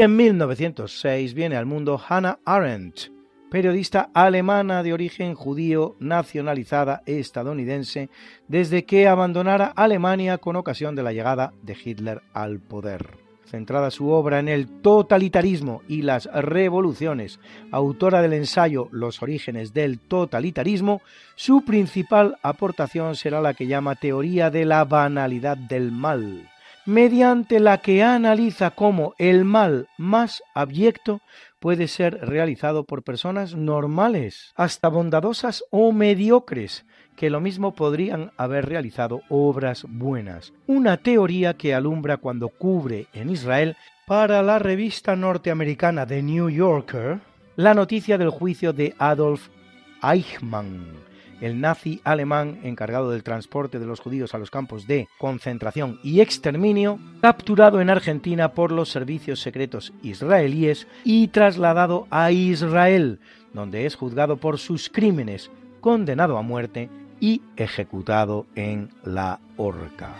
Y 0.00 0.02
en 0.02 0.16
1906 0.16 1.34
viene 1.34 1.56
al 1.56 1.66
mundo 1.66 2.00
Hannah 2.08 2.38
Arendt, 2.46 3.10
periodista 3.50 4.08
alemana 4.14 4.82
de 4.82 4.94
origen 4.94 5.34
judío 5.34 5.94
nacionalizada 6.00 7.02
estadounidense 7.04 8.08
desde 8.48 8.86
que 8.86 9.08
abandonara 9.08 9.66
Alemania 9.66 10.38
con 10.38 10.56
ocasión 10.56 10.96
de 10.96 11.02
la 11.02 11.12
llegada 11.12 11.52
de 11.60 11.76
Hitler 11.84 12.22
al 12.32 12.60
poder. 12.60 13.10
Centrada 13.44 13.90
su 13.90 14.08
obra 14.08 14.38
en 14.38 14.48
el 14.48 14.80
totalitarismo 14.80 15.82
y 15.86 16.00
las 16.00 16.24
revoluciones, 16.32 17.38
autora 17.70 18.22
del 18.22 18.32
ensayo 18.32 18.88
Los 18.92 19.22
orígenes 19.22 19.74
del 19.74 19.98
totalitarismo, 19.98 21.02
su 21.34 21.62
principal 21.62 22.38
aportación 22.42 23.16
será 23.16 23.42
la 23.42 23.52
que 23.52 23.66
llama 23.66 23.96
teoría 23.96 24.48
de 24.48 24.64
la 24.64 24.86
banalidad 24.86 25.58
del 25.58 25.92
mal, 25.92 26.48
mediante 26.90 27.60
la 27.60 27.78
que 27.78 28.02
analiza 28.02 28.72
cómo 28.72 29.14
el 29.16 29.44
mal 29.44 29.88
más 29.96 30.42
abyecto 30.54 31.20
puede 31.60 31.86
ser 31.86 32.18
realizado 32.26 32.82
por 32.82 33.04
personas 33.04 33.54
normales, 33.54 34.52
hasta 34.56 34.88
bondadosas 34.88 35.62
o 35.70 35.92
mediocres, 35.92 36.84
que 37.14 37.30
lo 37.30 37.40
mismo 37.40 37.76
podrían 37.76 38.32
haber 38.36 38.66
realizado 38.66 39.22
obras 39.28 39.86
buenas. 39.88 40.52
Una 40.66 40.96
teoría 40.96 41.54
que 41.54 41.74
alumbra 41.74 42.16
cuando 42.16 42.48
cubre 42.48 43.06
en 43.12 43.30
Israel 43.30 43.76
para 44.04 44.42
la 44.42 44.58
revista 44.58 45.14
norteamericana 45.14 46.06
The 46.06 46.24
New 46.24 46.48
Yorker 46.48 47.20
la 47.54 47.72
noticia 47.72 48.18
del 48.18 48.30
juicio 48.30 48.72
de 48.72 48.96
Adolf 48.98 49.48
Eichmann, 50.02 50.86
el 51.40 51.60
nazi 51.60 52.00
alemán 52.04 52.60
encargado 52.62 53.10
del 53.10 53.22
transporte 53.22 53.78
de 53.78 53.86
los 53.86 54.00
judíos 54.00 54.34
a 54.34 54.38
los 54.38 54.50
campos 54.50 54.86
de 54.86 55.08
concentración 55.18 55.98
y 56.02 56.20
exterminio, 56.20 56.98
capturado 57.20 57.80
en 57.80 57.90
Argentina 57.90 58.52
por 58.52 58.72
los 58.72 58.90
servicios 58.90 59.40
secretos 59.40 59.92
israelíes 60.02 60.86
y 61.04 61.28
trasladado 61.28 62.06
a 62.10 62.30
Israel, 62.30 63.20
donde 63.52 63.86
es 63.86 63.94
juzgado 63.94 64.36
por 64.36 64.58
sus 64.58 64.88
crímenes, 64.90 65.50
condenado 65.80 66.38
a 66.38 66.42
muerte 66.42 66.88
y 67.20 67.42
ejecutado 67.56 68.46
en 68.54 68.90
la 69.04 69.40
horca. 69.56 70.14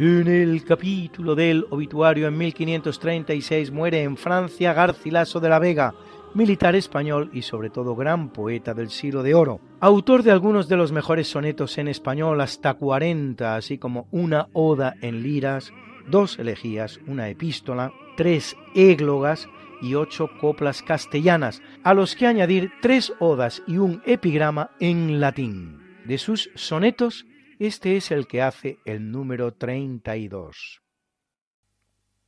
En 0.00 0.28
el 0.28 0.62
capítulo 0.62 1.34
del 1.34 1.66
obituario 1.70 2.28
en 2.28 2.38
1536 2.38 3.72
muere 3.72 4.04
en 4.04 4.16
Francia 4.16 4.72
Garcilaso 4.72 5.40
de 5.40 5.48
la 5.48 5.58
Vega, 5.58 5.92
militar 6.34 6.76
español 6.76 7.30
y 7.32 7.42
sobre 7.42 7.68
todo 7.68 7.96
gran 7.96 8.32
poeta 8.32 8.74
del 8.74 8.90
siglo 8.90 9.24
de 9.24 9.34
oro, 9.34 9.60
autor 9.80 10.22
de 10.22 10.30
algunos 10.30 10.68
de 10.68 10.76
los 10.76 10.92
mejores 10.92 11.26
sonetos 11.26 11.78
en 11.78 11.88
español, 11.88 12.40
hasta 12.40 12.74
40, 12.74 13.56
así 13.56 13.78
como 13.78 14.06
una 14.12 14.46
oda 14.52 14.94
en 15.00 15.24
liras, 15.24 15.72
dos 16.08 16.38
elegías, 16.38 17.00
una 17.08 17.28
epístola, 17.28 17.92
tres 18.16 18.56
églogas 18.76 19.48
y 19.82 19.96
ocho 19.96 20.30
coplas 20.40 20.80
castellanas, 20.80 21.60
a 21.82 21.92
los 21.92 22.14
que 22.14 22.28
añadir 22.28 22.70
tres 22.82 23.12
odas 23.18 23.64
y 23.66 23.78
un 23.78 24.00
epigrama 24.06 24.70
en 24.78 25.18
latín. 25.18 25.80
De 26.04 26.18
sus 26.18 26.50
sonetos, 26.54 27.26
este 27.58 27.96
es 27.96 28.10
el 28.10 28.26
que 28.26 28.42
hace 28.42 28.78
el 28.84 29.10
número 29.10 29.52
32. 29.52 30.80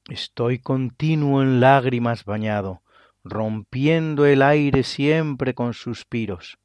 Estoy 0.08 0.58
continuo 0.58 1.42
en 1.42 1.60
lágrimas 1.60 2.24
bañado, 2.24 2.82
rompiendo 3.22 4.26
el 4.26 4.42
aire 4.42 4.82
siempre 4.82 5.54
con 5.54 5.74
suspiros, 5.74 6.58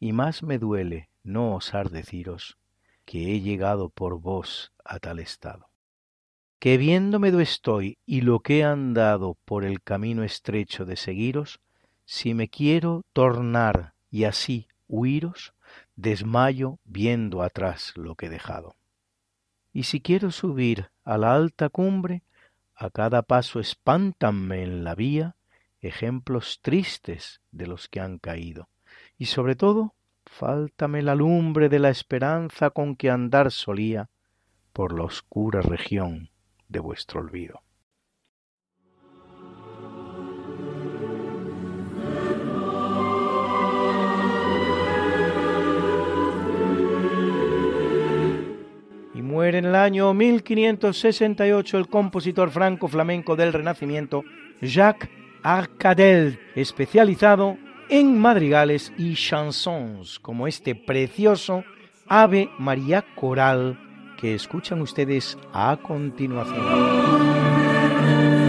y 0.00 0.12
más 0.12 0.42
me 0.42 0.58
duele 0.58 1.08
no 1.22 1.54
osar 1.54 1.90
deciros 1.90 2.58
que 3.04 3.34
he 3.34 3.40
llegado 3.40 3.88
por 3.88 4.20
vos 4.20 4.72
a 4.84 4.98
tal 4.98 5.18
estado. 5.18 5.70
Que 6.58 6.76
viéndome 6.76 7.30
do 7.30 7.40
estoy 7.40 7.98
y 8.04 8.22
lo 8.22 8.40
que 8.40 8.58
he 8.58 8.64
andado 8.64 9.38
por 9.44 9.64
el 9.64 9.80
camino 9.80 10.24
estrecho 10.24 10.84
de 10.84 10.96
seguiros, 10.96 11.60
si 12.04 12.34
me 12.34 12.48
quiero 12.48 13.04
tornar 13.12 13.94
y 14.10 14.24
así 14.24 14.66
huiros, 14.88 15.54
desmayo 15.98 16.78
viendo 16.84 17.42
atrás 17.42 17.92
lo 17.96 18.14
que 18.14 18.26
he 18.26 18.30
dejado. 18.30 18.76
Y 19.72 19.82
si 19.82 20.00
quiero 20.00 20.30
subir 20.30 20.90
a 21.04 21.18
la 21.18 21.34
alta 21.34 21.68
cumbre, 21.68 22.22
a 22.74 22.88
cada 22.90 23.22
paso 23.22 23.58
espántanme 23.58 24.62
en 24.62 24.84
la 24.84 24.94
vía 24.94 25.34
ejemplos 25.80 26.60
tristes 26.62 27.40
de 27.50 27.66
los 27.66 27.88
que 27.88 28.00
han 28.00 28.18
caído. 28.18 28.68
Y 29.16 29.26
sobre 29.26 29.56
todo, 29.56 29.94
fáltame 30.24 31.02
la 31.02 31.16
lumbre 31.16 31.68
de 31.68 31.80
la 31.80 31.90
esperanza 31.90 32.70
con 32.70 32.94
que 32.94 33.10
andar 33.10 33.50
solía 33.50 34.08
por 34.72 34.96
la 34.96 35.04
oscura 35.04 35.62
región 35.62 36.30
de 36.68 36.78
vuestro 36.78 37.20
olvido. 37.20 37.62
Muere 49.38 49.58
en 49.58 49.66
el 49.66 49.76
año 49.76 50.12
1568 50.14 51.78
el 51.78 51.86
compositor 51.86 52.50
franco-flamenco 52.50 53.36
del 53.36 53.52
Renacimiento, 53.52 54.24
Jacques 54.60 55.08
Arcadel, 55.44 56.40
especializado 56.56 57.56
en 57.88 58.18
madrigales 58.18 58.92
y 58.98 59.14
chansons, 59.14 60.18
como 60.18 60.48
este 60.48 60.74
precioso 60.74 61.62
Ave 62.08 62.50
María 62.58 63.04
Coral 63.14 63.78
que 64.20 64.34
escuchan 64.34 64.82
ustedes 64.82 65.38
a 65.52 65.78
continuación. 65.80 68.47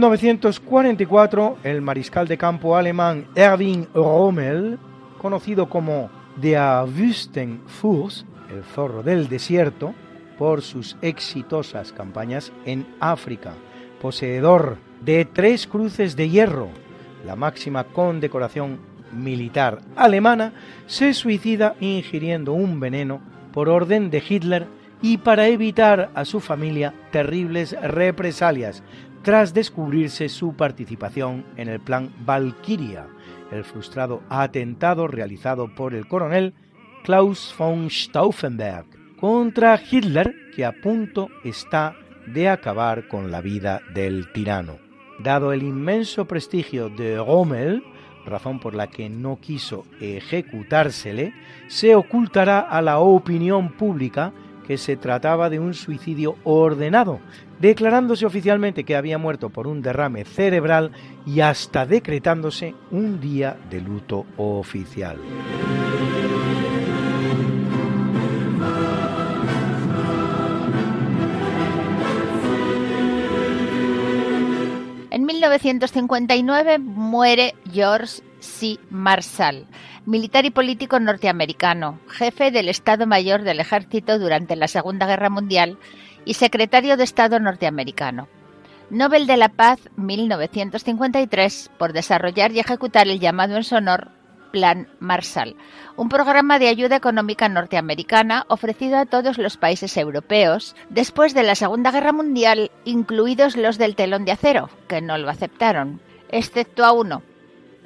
1944, 0.00 1.58
el 1.62 1.82
mariscal 1.82 2.26
de 2.26 2.38
campo 2.38 2.74
alemán 2.74 3.26
Erwin 3.34 3.86
Rommel, 3.92 4.78
conocido 5.18 5.68
como 5.68 6.10
Der 6.36 6.84
Wüstenfuß, 6.84 8.24
el 8.50 8.64
zorro 8.64 9.02
del 9.02 9.28
desierto, 9.28 9.94
por 10.38 10.62
sus 10.62 10.96
exitosas 11.02 11.92
campañas 11.92 12.50
en 12.64 12.86
África, 12.98 13.52
poseedor 14.00 14.78
de 15.02 15.26
tres 15.26 15.66
cruces 15.66 16.16
de 16.16 16.30
hierro, 16.30 16.68
la 17.26 17.36
máxima 17.36 17.84
condecoración 17.84 18.78
militar 19.12 19.80
alemana, 19.96 20.54
se 20.86 21.12
suicida 21.12 21.74
ingiriendo 21.78 22.54
un 22.54 22.80
veneno 22.80 23.20
por 23.52 23.68
orden 23.68 24.10
de 24.10 24.22
Hitler 24.26 24.66
y 25.02 25.18
para 25.18 25.48
evitar 25.48 26.10
a 26.14 26.24
su 26.24 26.40
familia 26.40 26.94
terribles 27.10 27.76
represalias, 27.82 28.82
tras 29.22 29.52
descubrirse 29.52 30.28
su 30.28 30.54
participación 30.54 31.44
en 31.56 31.68
el 31.68 31.80
plan 31.80 32.12
Valkyria, 32.24 33.06
el 33.50 33.64
frustrado 33.64 34.22
atentado 34.28 35.06
realizado 35.06 35.74
por 35.74 35.94
el 35.94 36.06
coronel 36.06 36.54
Klaus 37.04 37.54
von 37.58 37.90
Stauffenberg 37.90 38.86
contra 39.20 39.78
Hitler, 39.78 40.34
que 40.54 40.64
a 40.64 40.72
punto 40.72 41.28
está 41.44 41.94
de 42.26 42.48
acabar 42.48 43.08
con 43.08 43.30
la 43.30 43.40
vida 43.40 43.82
del 43.94 44.32
tirano. 44.32 44.78
Dado 45.18 45.52
el 45.52 45.62
inmenso 45.62 46.24
prestigio 46.24 46.88
de 46.88 47.18
Rommel, 47.18 47.82
razón 48.24 48.60
por 48.60 48.74
la 48.74 48.86
que 48.86 49.10
no 49.10 49.38
quiso 49.40 49.84
ejecutársele, 50.00 51.34
se 51.68 51.94
ocultará 51.94 52.60
a 52.60 52.80
la 52.80 53.00
opinión 53.00 53.72
pública 53.72 54.32
que 54.66 54.78
se 54.78 54.96
trataba 54.96 55.50
de 55.50 55.58
un 55.58 55.74
suicidio 55.74 56.36
ordenado, 56.44 57.20
declarándose 57.60 58.26
oficialmente 58.26 58.84
que 58.84 58.96
había 58.96 59.18
muerto 59.18 59.50
por 59.50 59.66
un 59.66 59.82
derrame 59.82 60.24
cerebral 60.24 60.92
y 61.26 61.40
hasta 61.40 61.86
decretándose 61.86 62.74
un 62.90 63.20
día 63.20 63.56
de 63.70 63.80
luto 63.80 64.26
oficial. 64.36 65.18
En 75.10 75.26
1959 75.26 76.78
muere 76.78 77.54
George 77.70 78.22
C. 78.38 78.78
Marshall, 78.88 79.66
militar 80.06 80.46
y 80.46 80.50
político 80.50 80.98
norteamericano, 80.98 81.98
jefe 82.08 82.50
del 82.50 82.68
Estado 82.68 83.06
Mayor 83.06 83.42
del 83.42 83.60
Ejército 83.60 84.18
durante 84.18 84.56
la 84.56 84.66
Segunda 84.66 85.06
Guerra 85.06 85.28
Mundial 85.28 85.78
y 86.24 86.34
secretario 86.34 86.96
de 86.96 87.04
Estado 87.04 87.40
norteamericano. 87.40 88.28
Nobel 88.90 89.26
de 89.26 89.36
la 89.36 89.48
Paz 89.48 89.78
1953 89.96 91.70
por 91.78 91.92
desarrollar 91.92 92.52
y 92.52 92.58
ejecutar 92.58 93.06
el 93.06 93.20
llamado 93.20 93.56
en 93.56 93.64
sonor 93.64 94.08
Plan 94.50 94.88
Marshall, 94.98 95.54
un 95.96 96.08
programa 96.08 96.58
de 96.58 96.68
ayuda 96.68 96.96
económica 96.96 97.48
norteamericana 97.48 98.44
ofrecido 98.48 98.98
a 98.98 99.06
todos 99.06 99.38
los 99.38 99.56
países 99.56 99.96
europeos 99.96 100.74
después 100.88 101.34
de 101.34 101.44
la 101.44 101.54
Segunda 101.54 101.92
Guerra 101.92 102.12
Mundial, 102.12 102.70
incluidos 102.84 103.56
los 103.56 103.78
del 103.78 103.94
telón 103.94 104.24
de 104.24 104.32
acero, 104.32 104.70
que 104.88 105.00
no 105.00 105.18
lo 105.18 105.30
aceptaron, 105.30 106.00
excepto 106.30 106.84
a 106.84 106.92
uno, 106.92 107.22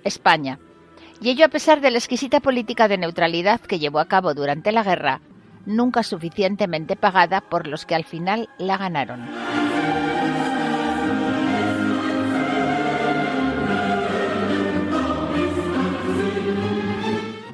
España. 0.04 0.58
Y 1.20 1.30
ello 1.30 1.44
a 1.44 1.48
pesar 1.50 1.80
de 1.80 1.90
la 1.90 1.98
exquisita 1.98 2.40
política 2.40 2.88
de 2.88 2.98
neutralidad 2.98 3.60
que 3.60 3.78
llevó 3.78 3.98
a 3.98 4.08
cabo 4.08 4.34
durante 4.34 4.72
la 4.72 4.82
guerra, 4.82 5.20
nunca 5.66 6.02
suficientemente 6.02 6.96
pagada 6.96 7.40
por 7.40 7.66
los 7.66 7.86
que 7.86 7.94
al 7.94 8.04
final 8.04 8.48
la 8.58 8.76
ganaron. 8.76 9.20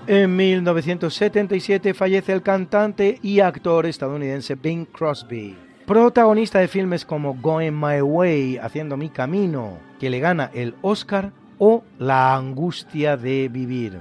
En 0.07 0.35
1977 0.35 1.95
fallece 1.95 2.33
el 2.33 2.43
cantante 2.43 3.21
y 3.23 3.39
actor 3.39 3.87
estadounidense 3.87 4.57
Bing 4.57 4.85
Crosby, 4.87 5.57
protagonista 5.87 6.59
de 6.59 6.67
filmes 6.67 7.05
como 7.05 7.35
Going 7.35 7.71
My 7.73 8.01
Way, 8.01 8.59
Haciendo 8.59 8.97
mi 8.97 9.09
camino, 9.11 9.79
que 10.01 10.11
le 10.11 10.19
gana 10.19 10.51
el 10.53 10.75
Oscar, 10.83 11.31
o 11.59 11.85
La 12.01 12.35
angustia 12.35 13.17
de 13.17 13.49
vivir. 13.49 14.01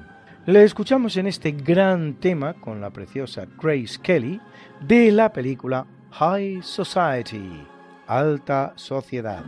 Le 0.50 0.64
escuchamos 0.64 1.16
en 1.18 1.28
este 1.28 1.52
gran 1.52 2.16
tema 2.16 2.56
con 2.56 2.82
la 2.82 2.90
preciosa 2.90 3.46
Grace 3.62 4.00
Kelly 4.02 4.42
de 4.82 5.12
la 5.12 5.32
película 5.32 5.86
High 6.10 6.64
Society, 6.64 7.68
Alta 8.08 8.74
Sociedad. 8.76 9.44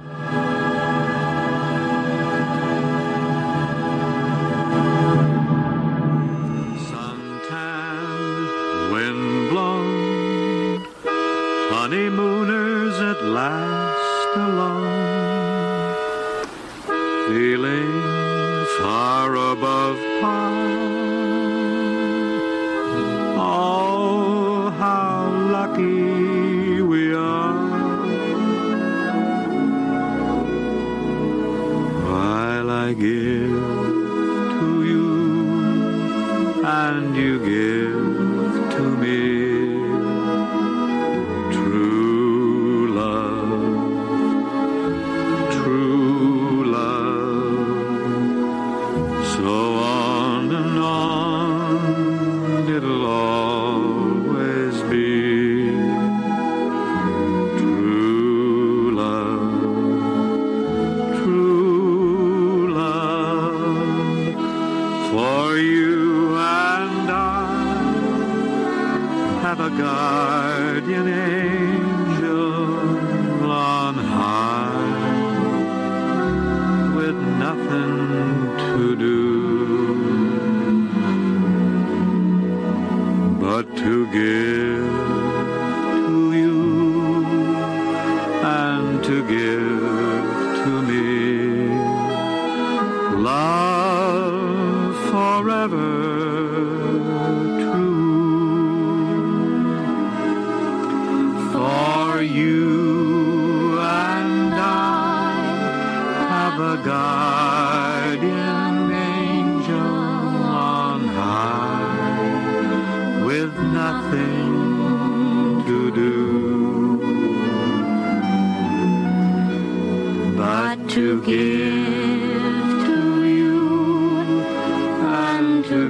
honeymooners 11.71 12.99
at 13.01 13.23
last 13.23 13.70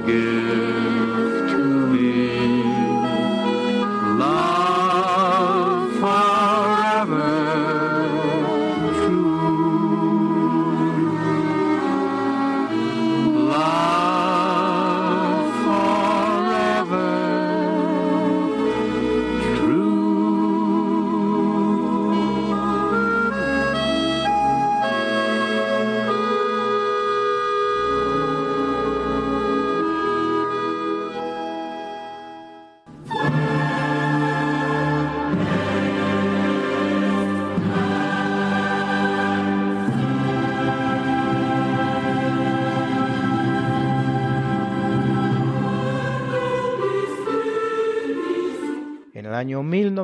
forgive. 0.02 0.41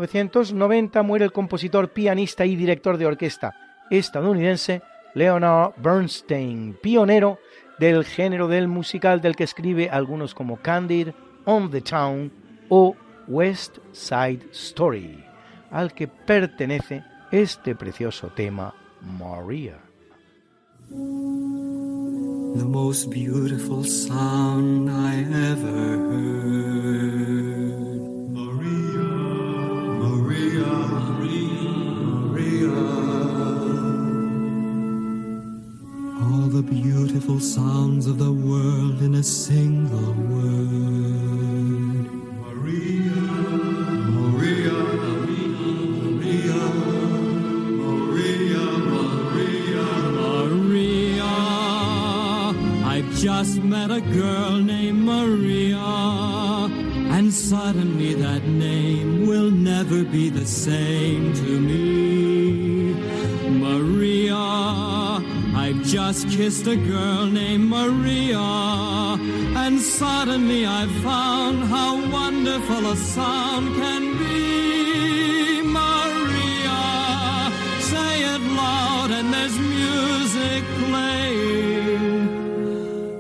1990 0.07 1.03
muere 1.03 1.25
el 1.25 1.33
compositor, 1.33 1.91
pianista 1.91 2.45
y 2.45 2.57
director 2.57 2.97
de 2.97 3.07
orquesta 3.07 3.55
estadounidense 3.91 4.83
Leonard 5.15 5.73
Bernstein, 5.77 6.77
pionero 6.81 7.39
del 7.79 8.05
género 8.05 8.49
del 8.49 8.69
musical 8.69 9.21
del 9.21 9.37
que 9.37 9.45
escribe 9.45 9.89
algunos 9.91 10.35
como 10.35 10.57
Candid, 10.59 11.09
On 11.45 11.71
the 11.71 11.81
Town 11.81 12.31
o 12.69 12.95
West 13.27 13.79
Side 13.93 14.49
Story, 14.53 15.25
al 15.71 15.93
que 15.95 16.09
pertenece 16.09 17.05
este 17.31 17.75
precioso 17.75 18.29
tema 18.29 18.75
Maria. 19.01 19.79
the 22.59 22.65
most 22.65 23.11
beautiful 23.11 23.85
sound 23.85 24.91
I 24.91 25.21
ever 25.21 25.99
heard. 26.11 27.38
All 36.49 36.55
the 36.55 36.63
beautiful 36.63 37.41
sounds 37.41 38.07
of 38.07 38.17
the 38.17 38.33
world 38.33 39.03
in 39.03 39.17
a 39.17 39.23
single 39.23 40.15
word. 40.33 42.09
Maria, 42.41 43.21
Maria, 44.17 44.79
Maria, 46.01 46.63
Maria, 47.83 48.65
Maria, 48.95 49.87
Maria. 50.23 51.35
I've 52.93 53.11
just 53.19 53.63
met 53.63 53.91
a 53.91 54.01
girl 54.01 54.57
named 54.57 55.05
Maria, 55.05 55.77
and 57.15 57.31
suddenly 57.31 58.15
that 58.15 58.45
name 58.45 59.27
will 59.27 59.51
never 59.51 60.03
be 60.03 60.31
the 60.31 60.47
same 60.47 61.35
to 61.35 61.61
me. 61.61 62.28
Just 65.89 66.29
kissed 66.29 66.67
a 66.67 66.77
girl 66.77 67.25
named 67.25 67.65
Maria, 67.65 68.39
and 69.57 69.81
suddenly 69.81 70.67
I've 70.67 70.91
found 71.03 71.65
how 71.65 71.97
wonderful 72.13 72.91
a 72.93 72.97
sound 72.97 73.75
can 73.77 74.19
be. 74.19 75.63
Maria, 75.63 76.81
say 77.81 78.21
it 78.35 78.43
loud, 78.63 79.11
and 79.13 79.33
there's 79.33 79.59
music 79.59 80.63
playing. 80.85 82.29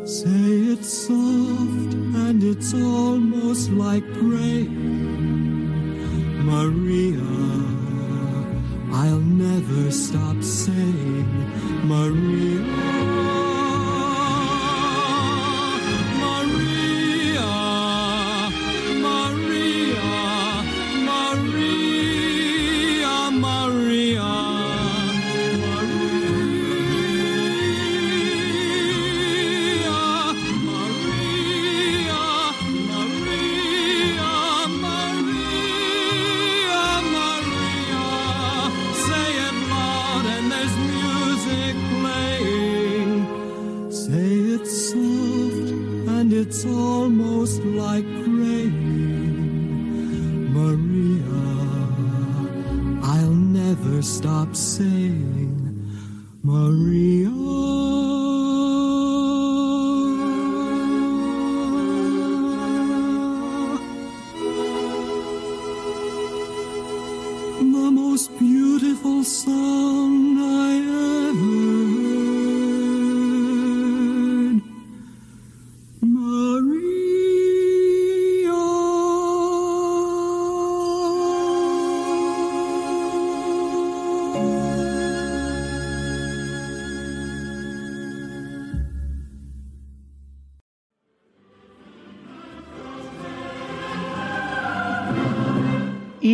Say 0.06 0.74
it 0.74 0.84
soft, 0.84 1.94
and 2.26 2.44
it's 2.44 2.74
almost 2.74 3.70
like 3.70 4.04
praying. 4.12 4.76
Maria, 6.44 7.32
I'll 8.92 9.20
never 9.20 9.90
stop 9.90 10.42
saying. 10.42 11.48
Maria, 11.84 12.57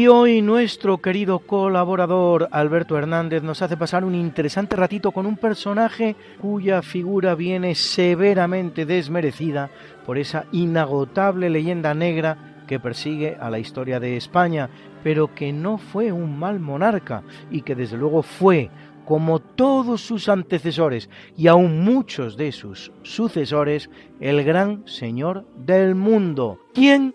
Y 0.04 0.08
hoy 0.08 0.42
nuestro 0.42 0.98
querido 0.98 1.38
colaborador 1.38 2.50
Alberto 2.50 2.98
Hernández 2.98 3.42
nos 3.42 3.62
hace 3.62 3.78
pasar 3.78 4.04
un 4.04 4.14
interesante 4.14 4.76
ratito 4.76 5.12
con 5.12 5.24
un 5.24 5.38
personaje 5.38 6.14
cuya 6.42 6.82
figura 6.82 7.34
viene 7.34 7.74
severamente 7.74 8.84
desmerecida 8.84 9.70
por 10.04 10.18
esa 10.18 10.44
inagotable 10.52 11.48
leyenda 11.48 11.94
negra 11.94 12.36
que 12.66 12.78
persigue 12.78 13.38
a 13.40 13.48
la 13.48 13.58
historia 13.58 13.98
de 13.98 14.18
España, 14.18 14.68
pero 15.02 15.34
que 15.34 15.54
no 15.54 15.78
fue 15.78 16.12
un 16.12 16.38
mal 16.38 16.60
monarca 16.60 17.22
y 17.50 17.62
que 17.62 17.74
desde 17.74 17.96
luego 17.96 18.22
fue, 18.22 18.68
como 19.06 19.38
todos 19.38 20.02
sus 20.02 20.28
antecesores 20.28 21.08
y 21.34 21.46
aún 21.46 21.82
muchos 21.82 22.36
de 22.36 22.52
sus 22.52 22.92
sucesores, 23.04 23.88
el 24.20 24.44
gran 24.44 24.86
señor 24.86 25.46
del 25.56 25.94
mundo. 25.94 26.58
¿Quién? 26.74 27.14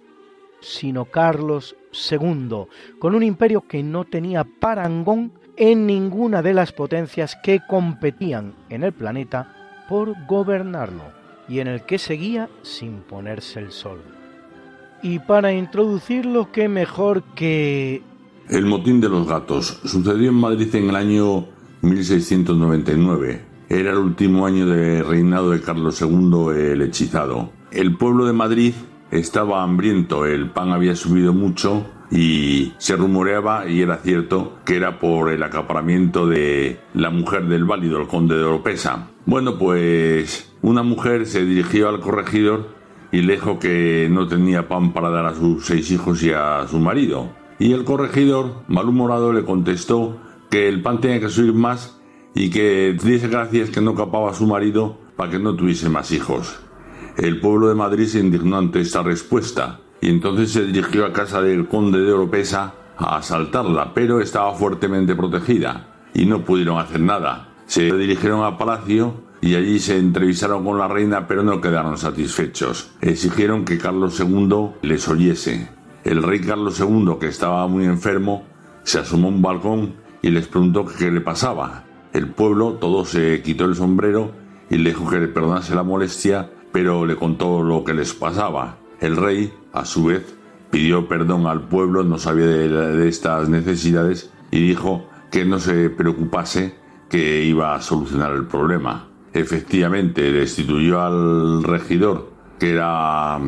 sino 0.61 1.05
Carlos 1.05 1.75
II, 1.91 2.65
con 2.99 3.15
un 3.15 3.23
imperio 3.23 3.61
que 3.61 3.83
no 3.83 4.05
tenía 4.05 4.43
parangón 4.43 5.31
en 5.57 5.85
ninguna 5.85 6.41
de 6.41 6.53
las 6.53 6.71
potencias 6.71 7.37
que 7.43 7.59
competían 7.67 8.53
en 8.69 8.83
el 8.83 8.93
planeta 8.93 9.85
por 9.89 10.13
gobernarlo, 10.27 11.03
y 11.47 11.59
en 11.59 11.67
el 11.67 11.83
que 11.83 11.97
seguía 11.97 12.49
sin 12.61 12.99
ponerse 12.99 13.59
el 13.59 13.71
sol. 13.71 13.99
Y 15.01 15.19
para 15.19 15.51
introducirlo, 15.53 16.51
qué 16.51 16.67
mejor 16.69 17.23
que... 17.35 18.03
El 18.49 18.65
motín 18.65 18.99
de 19.01 19.09
los 19.09 19.27
gatos 19.27 19.79
sucedió 19.83 20.29
en 20.29 20.35
Madrid 20.35 20.73
en 20.75 20.89
el 20.89 20.95
año 20.95 21.45
1699. 21.81 23.41
Era 23.69 23.91
el 23.91 23.97
último 23.97 24.45
año 24.45 24.65
de 24.65 25.03
reinado 25.03 25.51
de 25.51 25.61
Carlos 25.61 26.01
II 26.01 26.71
el 26.71 26.81
hechizado. 26.81 27.51
El 27.71 27.95
pueblo 27.97 28.25
de 28.25 28.33
Madrid 28.33 28.73
estaba 29.11 29.63
hambriento, 29.63 30.25
el 30.25 30.49
pan 30.49 30.71
había 30.71 30.95
subido 30.95 31.33
mucho 31.33 31.85
y 32.11 32.73
se 32.77 32.95
rumoreaba, 32.95 33.67
y 33.67 33.81
era 33.81 33.97
cierto, 33.97 34.59
que 34.65 34.75
era 34.77 34.99
por 34.99 35.31
el 35.31 35.43
acaparamiento 35.43 36.27
de 36.27 36.79
la 36.93 37.09
mujer 37.09 37.45
del 37.45 37.65
válido, 37.65 38.01
el 38.01 38.07
conde 38.07 38.35
de 38.35 38.43
Oropesa. 38.43 39.07
Bueno, 39.25 39.57
pues 39.57 40.51
una 40.61 40.83
mujer 40.83 41.25
se 41.25 41.45
dirigió 41.45 41.89
al 41.89 41.99
corregidor 41.99 42.69
y 43.11 43.21
le 43.21 43.33
dijo 43.33 43.59
que 43.59 44.07
no 44.11 44.27
tenía 44.27 44.67
pan 44.67 44.93
para 44.93 45.09
dar 45.09 45.25
a 45.25 45.35
sus 45.35 45.65
seis 45.65 45.91
hijos 45.91 46.23
y 46.23 46.31
a 46.31 46.65
su 46.67 46.79
marido. 46.79 47.29
Y 47.59 47.73
el 47.73 47.83
corregidor, 47.83 48.63
malhumorado, 48.67 49.33
le 49.33 49.43
contestó 49.43 50.17
que 50.49 50.67
el 50.67 50.81
pan 50.81 51.01
tenía 51.01 51.19
que 51.19 51.29
subir 51.29 51.53
más 51.53 51.99
y 52.33 52.49
que 52.49 52.97
diese 53.03 53.27
gracias 53.27 53.69
que 53.69 53.81
no 53.81 53.95
capaba 53.95 54.31
a 54.31 54.33
su 54.33 54.47
marido 54.47 54.97
para 55.15 55.31
que 55.31 55.39
no 55.39 55.55
tuviese 55.55 55.89
más 55.89 56.11
hijos. 56.11 56.59
El 57.19 57.41
pueblo 57.41 57.67
de 57.67 57.75
Madrid 57.75 58.07
se 58.07 58.19
indignó 58.19 58.57
ante 58.57 58.79
esta 58.79 59.03
respuesta 59.03 59.81
y 59.99 60.07
entonces 60.07 60.53
se 60.53 60.63
dirigió 60.63 61.05
a 61.05 61.11
casa 61.11 61.41
del 61.41 61.67
conde 61.67 61.99
de 61.99 62.13
Oropesa 62.13 62.73
a 62.95 63.17
asaltarla, 63.17 63.93
pero 63.93 64.21
estaba 64.21 64.53
fuertemente 64.53 65.17
protegida 65.17 65.95
y 66.13 66.25
no 66.25 66.45
pudieron 66.45 66.77
hacer 66.77 67.01
nada. 67.01 67.49
Se 67.65 67.91
dirigieron 67.91 68.45
al 68.45 68.55
palacio 68.55 69.15
y 69.41 69.55
allí 69.55 69.79
se 69.79 69.97
entrevistaron 69.97 70.63
con 70.63 70.77
la 70.77 70.87
reina, 70.87 71.27
pero 71.27 71.43
no 71.43 71.59
quedaron 71.59 71.97
satisfechos. 71.97 72.91
Exigieron 73.01 73.65
que 73.65 73.77
Carlos 73.77 74.17
II 74.17 74.69
les 74.81 75.05
oyese. 75.09 75.67
El 76.05 76.23
rey 76.23 76.39
Carlos 76.39 76.79
II, 76.79 77.17
que 77.19 77.27
estaba 77.27 77.67
muy 77.67 77.83
enfermo, 77.83 78.45
se 78.83 78.99
asomó 78.99 79.27
a 79.27 79.31
un 79.31 79.41
balcón 79.41 79.95
y 80.21 80.29
les 80.29 80.47
preguntó 80.47 80.85
qué 80.85 81.11
le 81.11 81.19
pasaba. 81.19 81.83
El 82.13 82.29
pueblo 82.29 82.75
todo 82.75 83.03
se 83.03 83.41
quitó 83.41 83.65
el 83.65 83.75
sombrero 83.75 84.31
y 84.69 84.77
le 84.77 84.91
dijo 84.91 85.09
que 85.09 85.19
le 85.19 85.27
perdonase 85.27 85.75
la 85.75 85.83
molestia 85.83 86.49
pero 86.71 87.05
le 87.05 87.15
contó 87.15 87.63
lo 87.63 87.83
que 87.83 87.93
les 87.93 88.13
pasaba. 88.13 88.77
El 88.99 89.15
rey, 89.15 89.53
a 89.73 89.85
su 89.85 90.05
vez, 90.05 90.35
pidió 90.71 91.07
perdón 91.07 91.47
al 91.47 91.67
pueblo, 91.67 92.03
no 92.03 92.17
sabía 92.17 92.45
de, 92.45 92.69
de, 92.69 93.07
estas 93.07 93.49
necesidades 93.49 94.31
y 94.51 94.59
dijo 94.59 95.07
que 95.31 95.45
no 95.45 95.59
se 95.59 95.89
preocupase, 95.89 96.75
que 97.09 97.43
iba 97.43 97.75
a 97.75 97.81
solucionar 97.81 98.33
el 98.33 98.45
problema. 98.45 99.07
Efectivamente, 99.33 100.31
destituyó 100.31 101.01
al 101.01 101.63
regidor, 101.63 102.31
que 102.59 102.71
era 102.71 103.39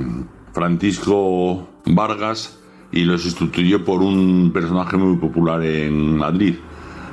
Francisco 0.53 1.67
Vargas, 1.85 2.59
y 2.91 3.05
lo 3.05 3.17
sustituyó 3.17 3.85
por 3.85 4.01
un 4.01 4.51
personaje 4.53 4.97
muy 4.97 5.17
popular 5.17 5.63
en 5.63 6.17
Madrid, 6.17 6.55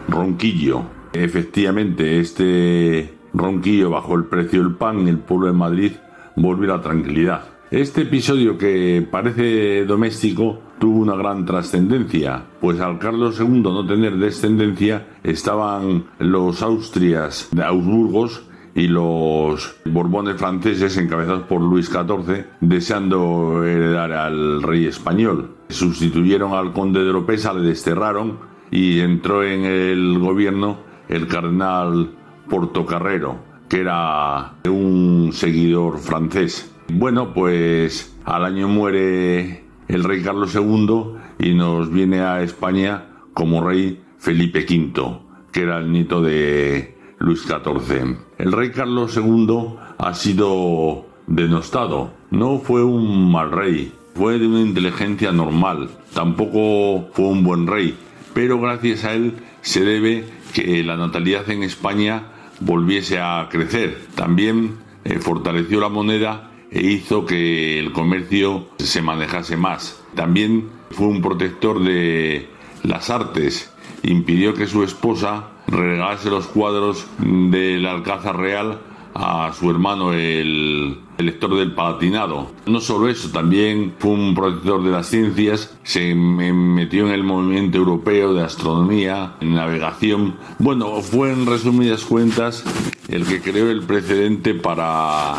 Ronquillo. 0.09 0.83
Efectivamente, 1.13 2.19
este 2.19 3.18
Ronquillo 3.35 3.91
bajó 3.91 4.15
el 4.17 4.25
precio 4.25 4.63
del 4.63 4.75
pan 4.75 5.07
y 5.07 5.11
el 5.11 5.19
pueblo 5.19 5.47
de 5.47 5.53
Madrid 5.53 5.93
volvió 6.37 6.73
a 6.73 6.77
la 6.77 6.83
tranquilidad. 6.83 7.45
Este 7.71 8.03
episodio 8.03 8.57
que 8.57 9.07
parece 9.11 9.85
doméstico 9.85 10.59
tuvo 10.79 11.01
una 11.01 11.17
gran 11.17 11.45
trascendencia, 11.45 12.43
pues 12.61 12.81
al 12.81 12.99
Carlos 12.99 13.39
II 13.39 13.61
no 13.61 13.87
tener 13.87 14.17
descendencia 14.17 15.07
estaban 15.23 16.05
los 16.19 16.63
Austrias 16.63 17.49
de 17.51 17.63
Augsburgos 17.63 18.43
y 18.75 18.87
los 18.87 19.77
Borbones 19.85 20.37
franceses 20.37 20.97
encabezados 20.97 21.43
por 21.43 21.61
Luis 21.61 21.87
XIV 21.87 22.47
deseando 22.61 23.65
heredar 23.65 24.13
al 24.13 24.63
rey 24.63 24.87
español. 24.87 25.57
Sustituyeron 25.69 26.55
al 26.55 26.73
conde 26.73 27.03
de 27.03 27.11
Oropesa, 27.11 27.53
le 27.53 27.69
desterraron 27.69 28.39
y 28.71 29.01
entró 29.01 29.45
en 29.45 29.65
el 29.65 30.19
gobierno 30.19 30.79
el 31.09 31.27
cardenal 31.27 32.11
Portocarrero, 32.49 33.39
que 33.69 33.81
era 33.81 34.55
un 34.67 35.31
seguidor 35.33 35.99
francés. 35.99 36.73
Bueno, 36.93 37.35
pues 37.35 38.17
al 38.25 38.45
año 38.45 38.69
muere 38.69 39.65
el 39.89 40.05
rey 40.05 40.23
Carlos 40.23 40.55
II 40.55 41.19
y 41.39 41.55
nos 41.55 41.91
viene 41.93 42.21
a 42.21 42.43
España 42.43 43.09
como 43.35 43.67
rey 43.67 44.03
Felipe 44.19 44.61
V, 44.69 45.19
que 45.53 45.63
era 45.63 45.79
el 45.79 45.93
nieto 45.93 46.23
de 46.23 46.97
Luis 47.19 47.43
XIV. 47.43 48.17
El 48.39 48.53
rey 48.53 48.71
Carlos 48.71 49.17
II 49.17 49.77
ha 49.99 50.15
sido 50.15 51.07
denostado. 51.27 52.13
No 52.31 52.59
fue 52.59 52.85
un 52.85 53.31
mal 53.31 53.51
rey, 53.51 53.93
fue 54.15 54.39
de 54.39 54.47
una 54.47 54.61
inteligencia 54.61 55.31
normal. 55.33 55.91
Tampoco 56.15 57.09
fue 57.13 57.27
un 57.27 57.45
buen 57.45 57.67
rey, 57.67 57.97
pero 58.35 58.61
gracias 58.61 59.05
a 59.05 59.15
él 59.15 59.35
se 59.61 59.85
debe 59.85 60.25
que 60.53 60.83
la 60.85 60.97
natalidad 60.97 61.49
en 61.51 61.63
España 61.63 62.25
volviese 62.61 63.19
a 63.21 63.49
crecer. 63.51 64.07
También 64.15 64.79
eh, 65.05 65.19
fortaleció 65.19 65.81
la 65.81 65.89
moneda 65.89 66.51
e 66.71 66.83
hizo 66.83 67.25
que 67.25 67.79
el 67.79 67.93
comercio 67.93 68.69
se 68.79 69.03
manejase 69.03 69.57
más. 69.57 70.03
También 70.15 70.69
fue 70.91 71.07
un 71.07 71.23
protector 71.23 71.83
de 71.83 72.49
las 72.83 73.11
artes, 73.11 73.73
impidió 74.03 74.55
que 74.55 74.67
su 74.67 74.83
esposa 74.83 75.51
regalase 75.67 76.31
los 76.31 76.47
cuadros 76.47 77.07
del 77.19 77.87
Alcázar 77.87 78.39
Real 78.39 78.81
a 79.15 79.53
su 79.59 79.71
hermano 79.71 80.13
el, 80.13 80.99
lector 81.19 81.57
del 81.57 81.75
Palatinado. 81.75 82.53
No 82.67 82.81
solo 82.81 83.09
eso, 83.09 83.31
también 83.31 83.95
fue 83.99 84.13
un 84.13 84.35
protector 84.35 84.85
de 84.85 84.91
las 84.91 85.09
ciencias, 85.09 85.77
se 85.83 86.15
metió 86.15 87.07
en 87.07 87.13
el 87.13 87.25
movimiento 87.25 87.79
europeo 87.79 88.35
de 88.35 88.45
astronomía, 88.45 89.35
en 89.41 89.55
navegación. 89.55 90.37
Bueno, 90.59 91.01
fue 91.01 91.33
en 91.33 91.47
resumidas 91.47 92.05
cuentas 92.05 92.65
el 93.09 93.27
que 93.27 93.41
creó 93.41 93.71
el 93.71 93.83
precedente 93.83 94.55
para 94.55 95.35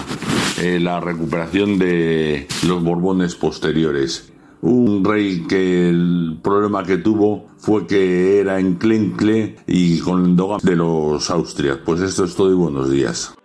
eh, 0.62 0.80
la 0.82 1.00
recuperación 1.00 1.80
de 1.80 2.48
los 2.68 2.84
Borbones 2.84 3.36
posteriores 3.36 4.34
un 4.62 5.04
rey 5.04 5.46
que 5.48 5.90
el 5.90 6.40
problema 6.42 6.84
que 6.84 6.98
tuvo 6.98 7.48
fue 7.58 7.88
que 7.88 8.40
era 8.40 8.60
enclencle 8.60 9.56
y 9.68 10.00
con 10.00 10.36
de 10.36 10.76
los 10.76 11.30
Austrias. 11.30 11.80
Pues 11.86 12.02
esto 12.02 12.26
es 12.26 12.36
todo 12.36 12.52
y 12.52 12.56
buenos 12.56 12.90
días. 12.90 13.39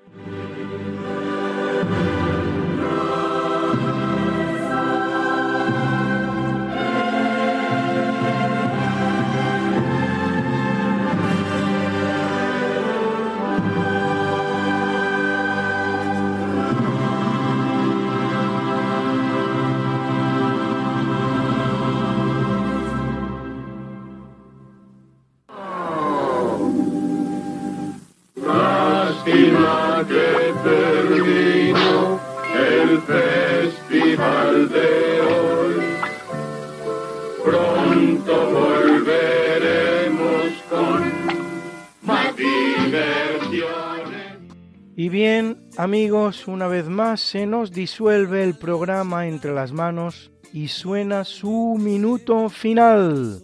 Más 46.94 47.20
se 47.20 47.46
nos 47.46 47.72
disuelve 47.72 48.42
el 48.42 48.54
programa 48.54 49.26
entre 49.26 49.52
las 49.52 49.72
manos 49.72 50.30
y 50.52 50.68
suena 50.68 51.24
su 51.24 51.76
minuto 51.78 52.48
final. 52.48 53.42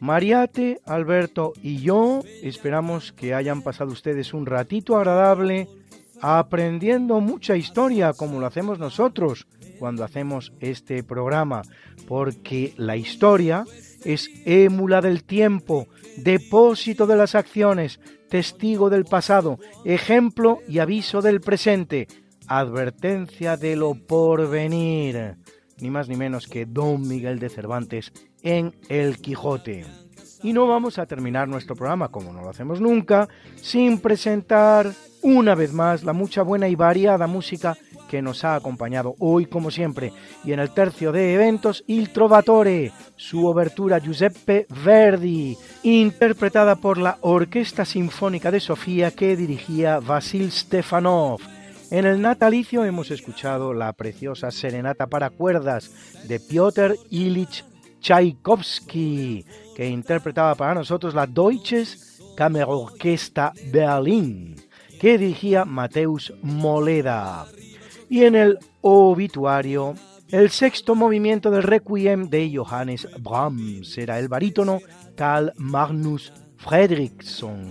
Mariate, 0.00 0.80
Alberto 0.84 1.52
y 1.62 1.78
yo 1.78 2.22
esperamos 2.42 3.12
que 3.12 3.34
hayan 3.34 3.62
pasado 3.62 3.92
ustedes 3.92 4.34
un 4.34 4.46
ratito 4.46 4.96
agradable 4.96 5.68
aprendiendo 6.20 7.20
mucha 7.20 7.56
historia 7.56 8.12
como 8.12 8.40
lo 8.40 8.46
hacemos 8.46 8.78
nosotros 8.78 9.46
cuando 9.78 10.04
hacemos 10.04 10.52
este 10.60 11.04
programa, 11.04 11.62
porque 12.06 12.74
la 12.76 12.96
historia 12.96 13.64
es 14.04 14.28
émula 14.44 15.00
del 15.00 15.22
tiempo, 15.24 15.86
depósito 16.16 17.06
de 17.06 17.16
las 17.16 17.36
acciones, 17.36 18.00
testigo 18.28 18.90
del 18.90 19.04
pasado, 19.04 19.58
ejemplo 19.84 20.58
y 20.68 20.80
aviso 20.80 21.22
del 21.22 21.40
presente, 21.40 22.08
advertencia 22.48 23.56
de 23.56 23.76
lo 23.76 23.94
porvenir, 23.94 25.36
ni 25.80 25.90
más 25.90 26.08
ni 26.08 26.16
menos 26.16 26.46
que 26.48 26.66
Don 26.66 27.06
Miguel 27.06 27.38
de 27.38 27.48
Cervantes 27.50 28.12
en 28.42 28.74
El 28.88 29.18
Quijote. 29.18 29.84
Y 30.42 30.52
no 30.52 30.66
vamos 30.66 30.98
a 30.98 31.06
terminar 31.06 31.48
nuestro 31.48 31.74
programa, 31.74 32.08
como 32.08 32.32
no 32.32 32.42
lo 32.42 32.50
hacemos 32.50 32.80
nunca, 32.80 33.28
sin 33.56 33.98
presentar 33.98 34.92
una 35.22 35.54
vez 35.54 35.72
más 35.72 36.04
la 36.04 36.12
mucha 36.12 36.42
buena 36.42 36.68
y 36.68 36.76
variada 36.76 37.26
música 37.26 37.76
que 38.08 38.22
nos 38.22 38.44
ha 38.44 38.54
acompañado 38.54 39.14
hoy 39.18 39.46
como 39.46 39.70
siempre 39.70 40.12
y 40.44 40.52
en 40.52 40.60
el 40.60 40.70
tercio 40.70 41.12
de 41.12 41.34
eventos 41.34 41.84
Il 41.86 42.10
Trovatore, 42.10 42.92
su 43.16 43.46
obertura 43.46 43.98
Giuseppe 43.98 44.66
Verdi, 44.84 45.58
interpretada 45.82 46.76
por 46.76 46.98
la 46.98 47.18
Orquesta 47.20 47.84
Sinfónica 47.84 48.50
de 48.50 48.60
Sofía 48.60 49.10
que 49.10 49.36
dirigía 49.36 50.00
Vasil 50.00 50.50
Stefanov. 50.50 51.57
En 51.90 52.04
el 52.04 52.20
natalicio 52.20 52.84
hemos 52.84 53.10
escuchado 53.10 53.72
la 53.72 53.94
preciosa 53.94 54.50
serenata 54.50 55.06
para 55.06 55.30
cuerdas 55.30 55.90
de 56.28 56.38
Piotr 56.38 56.96
Ilich 57.08 57.64
Tchaikovsky, 58.00 59.46
que 59.74 59.88
interpretaba 59.88 60.54
para 60.54 60.74
nosotros 60.74 61.14
la 61.14 61.26
Deutsches 61.26 62.20
Kammerorchester 62.36 63.52
Berlin, 63.72 64.56
que 65.00 65.16
dirigía 65.16 65.64
Mateus 65.64 66.34
Moleda. 66.42 67.46
Y 68.10 68.24
en 68.24 68.36
el 68.36 68.58
obituario 68.82 69.94
el 70.30 70.50
sexto 70.50 70.94
movimiento 70.94 71.50
del 71.50 71.62
Requiem 71.62 72.28
de 72.28 72.52
Johannes 72.54 73.08
Brahms 73.18 73.96
era 73.96 74.18
el 74.18 74.28
barítono 74.28 74.80
Carl 75.16 75.54
Magnus 75.56 76.34
Fredriksson 76.58 77.70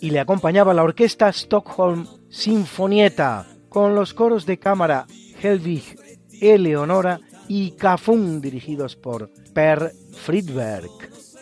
y 0.00 0.08
le 0.08 0.20
acompañaba 0.20 0.72
la 0.72 0.84
orquesta 0.84 1.28
Stockholm 1.28 2.06
Sinfonieta 2.32 3.46
con 3.68 3.94
los 3.94 4.14
coros 4.14 4.46
de 4.46 4.58
cámara 4.58 5.06
Helvig 5.40 5.96
Eleonora 6.40 7.20
y 7.46 7.72
Kafun 7.72 8.40
dirigidos 8.40 8.96
por 8.96 9.30
Per 9.52 9.92
Friedberg. 10.14 10.90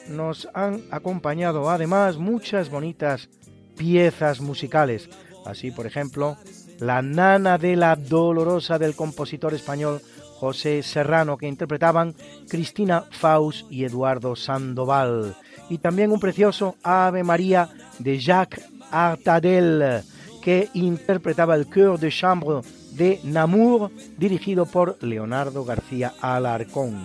Nos 0.09 0.49
han 0.53 0.82
acompañado 0.91 1.70
además 1.70 2.18
muchas 2.18 2.70
bonitas 2.70 3.28
piezas 3.76 4.41
musicales, 4.41 5.09
así 5.47 5.70
por 5.70 5.86
ejemplo 5.86 6.36
la 6.80 7.03
nana 7.03 7.57
de 7.57 7.76
la 7.76 7.95
dolorosa 7.95 8.78
del 8.78 8.97
compositor 8.97 9.55
español 9.55 10.03
José 10.41 10.82
Serrano, 10.82 11.36
que 11.36 11.47
interpretaban 11.47 12.16
Cristina 12.49 13.05
Faust 13.12 13.70
y 13.70 13.84
Eduardo 13.84 14.34
Sandoval. 14.34 15.36
Y 15.68 15.78
también 15.78 16.11
un 16.11 16.18
precioso 16.18 16.76
Ave 16.82 17.22
María 17.22 17.68
de 18.01 18.18
Jacques 18.18 18.64
Artadel, 18.91 20.03
que 20.43 20.68
interpretaba 20.74 21.55
el 21.55 21.68
Cœur 21.68 21.99
de 21.99 22.11
Chambre 22.11 22.61
de 22.93 23.20
Namur, 23.24 23.91
dirigido 24.18 24.66
por 24.66 25.03
Leonardo 25.03 25.64
García 25.64 26.14
Alarcón. 26.20 27.01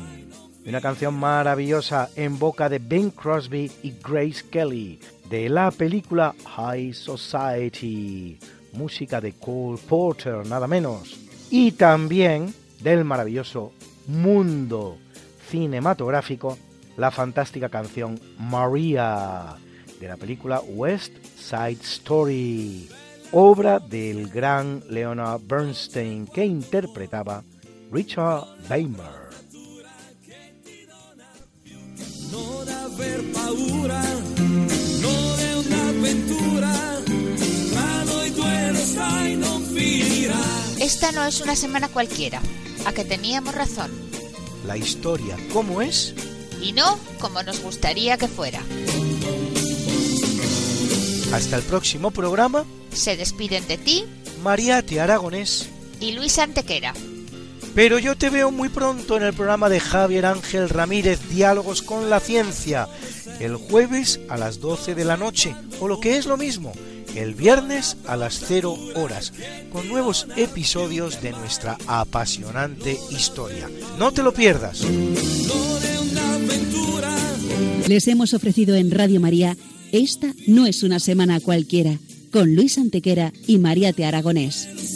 Una 0.65 0.81
canción 0.81 1.13
maravillosa 1.13 2.09
en 2.15 2.39
boca 2.39 2.69
de 2.69 2.79
Ben 2.79 3.11
Crosby 3.11 3.71
y 3.83 3.93
Grace 4.03 4.43
Kelly, 4.49 4.99
de 5.29 5.49
la 5.49 5.69
película 5.71 6.33
High 6.55 6.93
Society 6.93 8.39
música 8.75 9.21
de 9.21 9.33
Cole 9.33 9.79
Porter, 9.87 10.45
nada 10.45 10.67
menos. 10.67 11.17
Y 11.49 11.71
también 11.71 12.53
del 12.81 13.03
maravilloso 13.03 13.71
mundo 14.07 14.97
cinematográfico, 15.49 16.57
la 16.97 17.11
fantástica 17.11 17.69
canción 17.69 18.19
Maria, 18.37 19.55
de 19.99 20.07
la 20.07 20.17
película 20.17 20.61
West 20.61 21.13
Side 21.37 21.79
Story. 21.81 22.89
Obra 23.31 23.79
del 23.79 24.29
gran 24.29 24.83
Leonard 24.89 25.41
Bernstein 25.45 26.27
que 26.27 26.45
interpretaba 26.45 27.43
Richard 27.91 28.45
Weimer. 28.69 29.25
Esta 40.79 41.11
no 41.11 41.25
es 41.25 41.41
una 41.41 41.55
semana 41.55 41.87
cualquiera, 41.89 42.41
a 42.85 42.93
que 42.93 43.03
teníamos 43.03 43.55
razón. 43.55 43.91
La 44.65 44.77
historia, 44.77 45.35
¿cómo 45.51 45.81
es? 45.81 46.13
Y 46.61 46.73
no 46.73 46.99
como 47.19 47.41
nos 47.43 47.61
gustaría 47.61 48.17
que 48.17 48.27
fuera. 48.27 48.61
Hasta 51.33 51.57
el 51.57 51.63
próximo 51.63 52.11
programa. 52.11 52.65
Se 52.95 53.17
despiden 53.17 53.67
de 53.67 53.77
ti, 53.77 54.05
Mariate 54.41 54.99
Aragonés 54.99 55.69
y 55.99 56.13
Luis 56.13 56.39
Antequera. 56.39 56.93
Pero 57.75 57.99
yo 57.99 58.15
te 58.15 58.29
veo 58.29 58.51
muy 58.51 58.69
pronto 58.69 59.17
en 59.17 59.23
el 59.23 59.33
programa 59.33 59.67
de 59.67 59.81
Javier 59.81 60.25
Ángel 60.25 60.69
Ramírez, 60.69 61.19
Diálogos 61.29 61.81
con 61.81 62.09
la 62.09 62.21
Ciencia, 62.21 62.87
el 63.41 63.57
jueves 63.57 64.21
a 64.29 64.37
las 64.37 64.61
12 64.61 64.95
de 64.95 65.03
la 65.03 65.17
noche, 65.17 65.53
o 65.81 65.89
lo 65.89 65.99
que 65.99 66.15
es 66.15 66.25
lo 66.25 66.37
mismo, 66.37 66.71
el 67.15 67.35
viernes 67.35 67.97
a 68.07 68.15
las 68.15 68.41
0 68.47 68.77
horas, 68.95 69.33
con 69.73 69.89
nuevos 69.89 70.27
episodios 70.37 71.21
de 71.21 71.31
nuestra 71.31 71.77
apasionante 71.87 72.97
historia. 73.11 73.69
No 73.99 74.13
te 74.13 74.23
lo 74.23 74.33
pierdas. 74.33 74.83
Les 77.89 78.07
hemos 78.07 78.33
ofrecido 78.33 78.75
en 78.75 78.89
Radio 78.89 79.19
María 79.19 79.55
Esta 79.91 80.33
no 80.47 80.65
es 80.65 80.81
una 80.81 80.99
semana 80.99 81.39
cualquiera, 81.41 81.99
con 82.35 82.53
Luis 82.53 82.77
Antequera 82.77 83.31
y 83.47 83.59
María 83.59 83.93
Te 83.93 84.03
Aragonés. 84.03 84.94